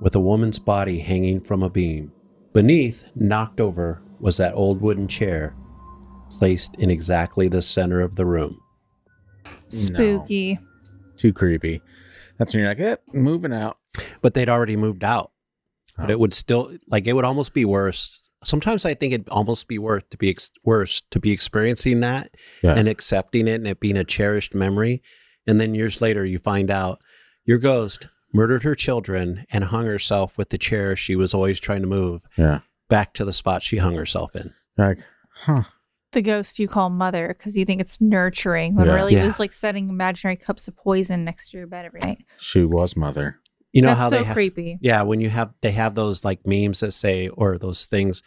[0.00, 2.12] with a woman's body hanging from a beam.
[2.52, 5.54] Beneath, knocked over, was that old wooden chair
[6.30, 8.58] placed in exactly the center of the room.
[9.68, 10.58] Spooky.
[11.16, 11.80] Too creepy.
[12.38, 13.78] That's when you're like, eh, moving out.
[14.20, 15.32] But they'd already moved out.
[15.96, 16.12] But Oh.
[16.12, 18.25] it would still like it would almost be worse.
[18.44, 22.30] Sometimes I think it'd almost be worth to be ex- worse to be experiencing that
[22.62, 22.74] Yeah.
[22.74, 25.02] and accepting it and it being a cherished memory,
[25.46, 27.00] and then years later you find out
[27.44, 31.80] your ghost murdered her children, and hung herself with the chair she was always trying
[31.80, 32.60] to move Yeah.
[32.90, 34.52] back to the spot she hung herself in.
[34.76, 34.98] Like,
[35.32, 35.62] huh.
[36.12, 38.94] The ghost you call mother because you think it's nurturing when Yeah.
[38.94, 42.24] really it was like setting imaginary cups of poison next to your bed every night.
[42.36, 43.40] She was mother.
[43.76, 44.78] You know That's how so they ha- creepy.
[44.80, 48.22] Yeah, when you have they have those like memes that say or those things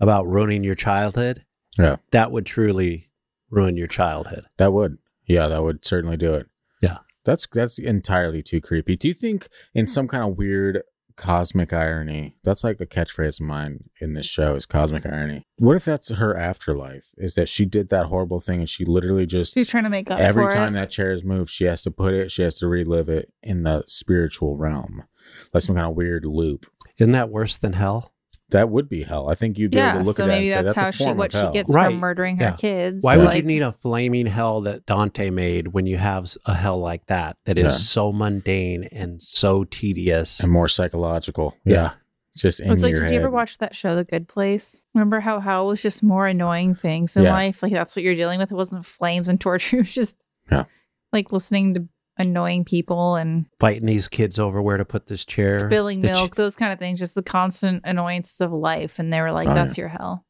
[0.00, 1.44] about ruining your childhood.
[1.78, 1.96] Yeah.
[2.10, 3.08] That would truly
[3.50, 4.46] ruin your childhood.
[4.56, 4.98] That would.
[5.26, 6.48] Yeah, that would certainly do it.
[6.82, 6.98] Yeah.
[7.24, 8.96] That's that's entirely too creepy.
[8.96, 9.90] Do you think in hmm.
[9.90, 10.82] some kind of weird
[11.20, 15.46] cosmic irony, that's like a catchphrase of mine in this show is cosmic irony.
[15.58, 17.10] What if that's her afterlife?
[17.18, 20.10] Is that she did that horrible thing and she literally just She's trying to make
[20.10, 20.80] up every for time it.
[20.80, 23.64] that chair is moved, she has to put it, she has to relive it in
[23.64, 25.04] the spiritual realm.
[25.52, 26.66] Like some kind of weird loop.
[26.96, 28.12] Isn't that worse than hell?
[28.50, 29.28] That would be hell.
[29.28, 30.74] I think you'd be yeah, able to look so at that maybe and say that's,
[30.76, 31.52] that's, how a she form what of she hell.
[31.52, 31.86] gets Right.
[31.86, 32.50] from murdering Yeah.
[32.52, 33.02] her kids.
[33.04, 36.54] Why would like- you need a flaming hell that Dante made when you have a
[36.54, 37.70] hell like that that is Yeah.
[37.70, 40.40] so mundane and so tedious?
[40.40, 41.54] and more psychological.
[41.64, 41.74] Yeah.
[41.74, 41.90] Yeah.
[42.36, 43.14] Just in It's like, your did head.
[43.14, 44.82] you ever watch that show, The Good Place?
[44.94, 47.32] Remember how hell was just more annoying things in Yeah.
[47.32, 47.62] life?
[47.62, 48.52] Like that's what you're dealing with.
[48.52, 49.76] It wasn't flames and torture.
[49.78, 50.16] It was just
[50.50, 50.64] Yeah.
[51.12, 51.88] like listening to
[52.20, 55.58] annoying people and Fighting these kids over where to put this chair.
[55.60, 58.98] spilling The ch- milk, those kind of things, just the constant annoyances of life.
[58.98, 60.24] And they were like, Oh, that's your hell.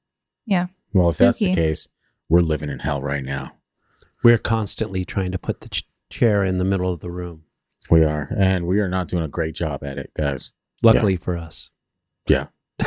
[0.47, 0.66] Yeah.
[0.93, 1.88] Well, if that's the case,
[2.28, 3.53] we're living in hell right now.
[4.22, 7.45] We're constantly trying to put the ch- chair in the middle of the room.
[7.91, 10.53] We are, and we are not doing a great job at it, guys.
[10.82, 11.70] Luckily for us.
[12.28, 12.47] Yeah.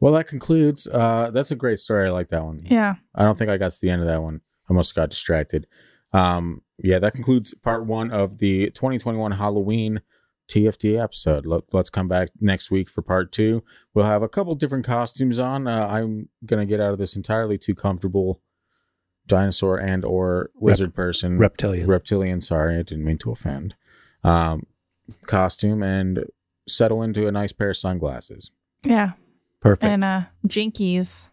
[0.00, 0.86] Well, that concludes.
[0.86, 2.06] Uh, that's a great story.
[2.06, 2.64] I like that one.
[2.70, 2.94] Yeah.
[3.16, 4.42] I don't think I got to the end of that one.
[4.70, 5.66] I must have got distracted.
[6.12, 10.00] Um, yeah, that concludes part one of the 2021 Halloween
[10.48, 11.44] TFD episode.
[11.44, 13.62] Let, let's come back next week for part two.
[13.92, 15.66] We'll have a couple different costumes on.
[15.66, 18.40] Uh, I'm gonna get out of this entirely too comfortable
[19.26, 21.86] dinosaur and or lizard person Reptilian.
[21.86, 22.40] reptilian.
[22.40, 23.74] Sorry, I didn't mean to offend.
[24.24, 24.66] Um,
[25.26, 26.24] costume and
[26.66, 28.50] settle into a nice pair of sunglasses.
[28.84, 29.12] Yeah.
[29.60, 29.84] Perfect.
[29.84, 31.30] And uh Jinkies,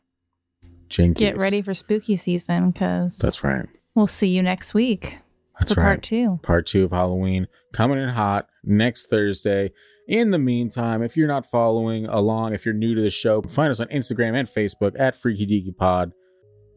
[0.90, 1.16] Jinkies.
[1.16, 3.68] get ready for spooky season because That's right.
[3.96, 5.18] We'll see you next week
[5.60, 5.88] That's for right.
[5.88, 6.39] part two.
[6.43, 9.72] part two of Halloween coming in hot next Thursday.
[10.08, 13.72] In the meantime, if you're not following along, if you're new to the show, find
[13.72, 16.12] us on Instagram and Facebook at Freaky Deaky Pod,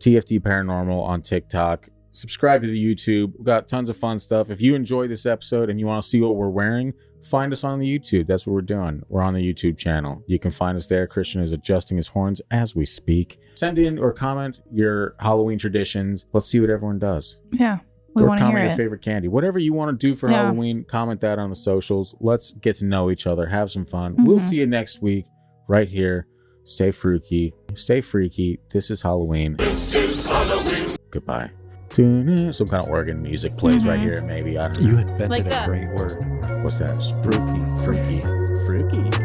[0.00, 1.90] TFD Paranormal on TikTok.
[2.12, 3.34] Subscribe to the YouTube.
[3.36, 4.48] We've got tons of fun stuff.
[4.48, 7.64] If you enjoy this episode and you want to see what we're wearing, find us
[7.64, 8.26] on the YouTube.
[8.26, 9.02] That's what we're doing.
[9.08, 10.22] We're on the YouTube channel.
[10.26, 11.06] You can find us there.
[11.06, 13.38] Christian is adjusting his horns as we speak.
[13.54, 16.24] Send in or comment your Halloween traditions.
[16.32, 17.78] Let's see what everyone does Yeah.
[18.14, 18.76] We or want to hear comment your it.
[18.76, 19.28] favorite candy.
[19.28, 20.42] Whatever you want to do for Yeah.
[20.44, 22.14] Halloween, comment that on the socials.
[22.20, 24.14] Let's get to know each other, have some fun.
[24.24, 24.40] We'll Mhm.
[24.40, 25.26] see you next week
[25.68, 26.26] right here.
[26.64, 27.52] Stay freaky.
[27.74, 28.58] Stay freaky.
[28.70, 29.56] This is Halloween.
[29.56, 30.96] This is Halloween.
[31.10, 31.50] Goodbye.
[31.90, 34.02] Some kind of organ music plays right Mhm.
[34.02, 34.56] here, maybe.
[34.58, 34.90] I don't know.
[34.90, 36.22] you invented Like a great word.
[36.62, 37.00] What's that?
[37.02, 37.84] Spooky.
[37.84, 38.22] Freaky.
[38.66, 39.17] Freaky.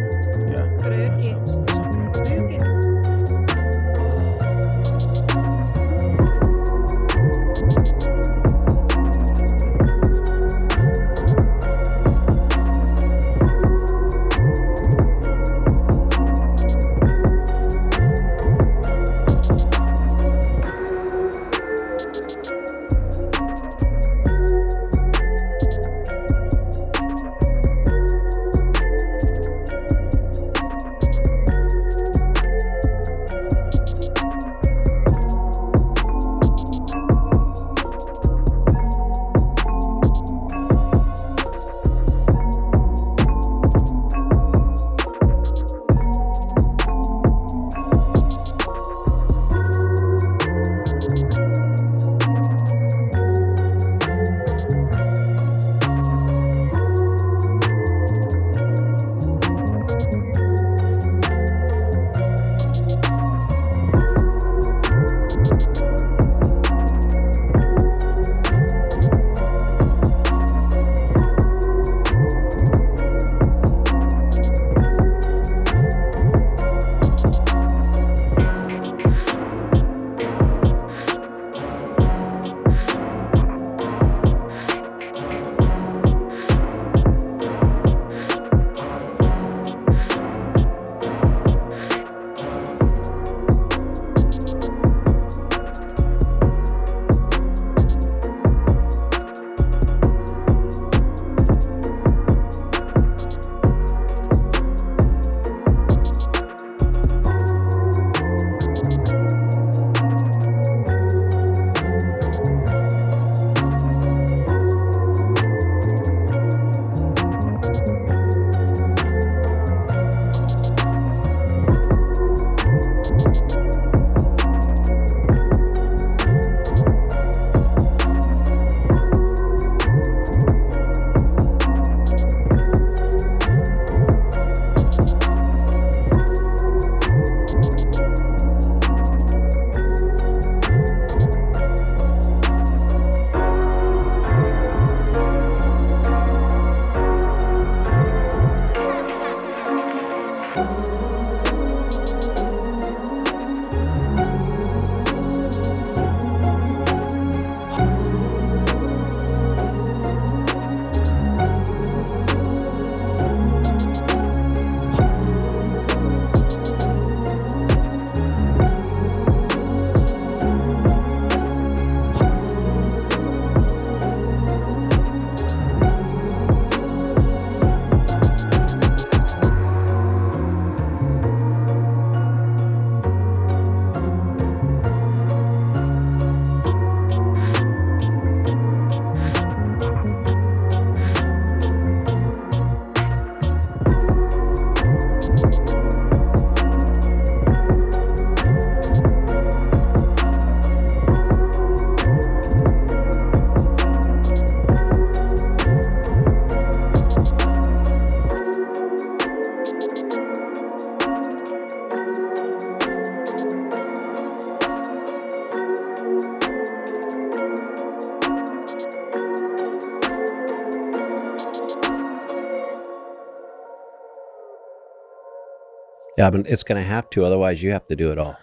[226.24, 227.26] Yeah, but it's going to have to.
[227.26, 228.38] Otherwise, you have to do it all.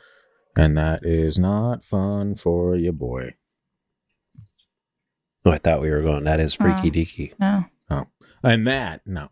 [0.55, 3.37] And that is not fun for your boy.
[5.47, 6.25] Oh, I thought we were going.
[6.25, 6.91] That is freaky Oh.
[6.91, 7.33] deaky.
[7.41, 7.65] No.
[7.89, 8.07] Oh,
[8.45, 9.29] and that, no.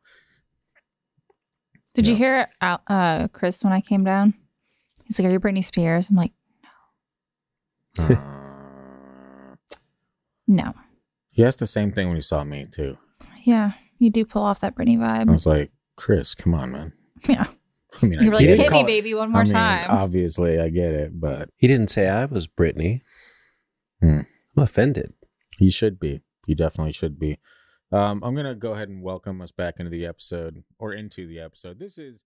[1.95, 2.19] Did you Yeah.
[2.19, 4.33] hear Al- uh, Chris when I came down?
[5.05, 6.33] He's like, "Are you Britney Spears?" I'm like,
[7.99, 8.15] Uh,
[10.47, 10.73] "No."
[11.31, 12.97] he asked the same thing when he saw me, too.
[13.45, 15.29] Yeah, you do pull off that Britney vibe.
[15.29, 16.93] I was like, Chris, come on, man.
[17.29, 17.47] Yeah,
[18.03, 19.91] I mean, you were I like, "Hit me, call baby, one more I mean, time."
[19.91, 23.01] obviously, I get it, but He didn't say I was Britney.
[24.01, 24.21] Hmm.
[24.57, 25.15] I'm offended.
[25.59, 26.21] he should be.
[26.47, 27.39] You definitely should be.
[27.91, 31.27] Um, I'm going to go ahead and welcome us back into the episode or into
[31.27, 31.79] the episode.
[31.79, 32.25] This is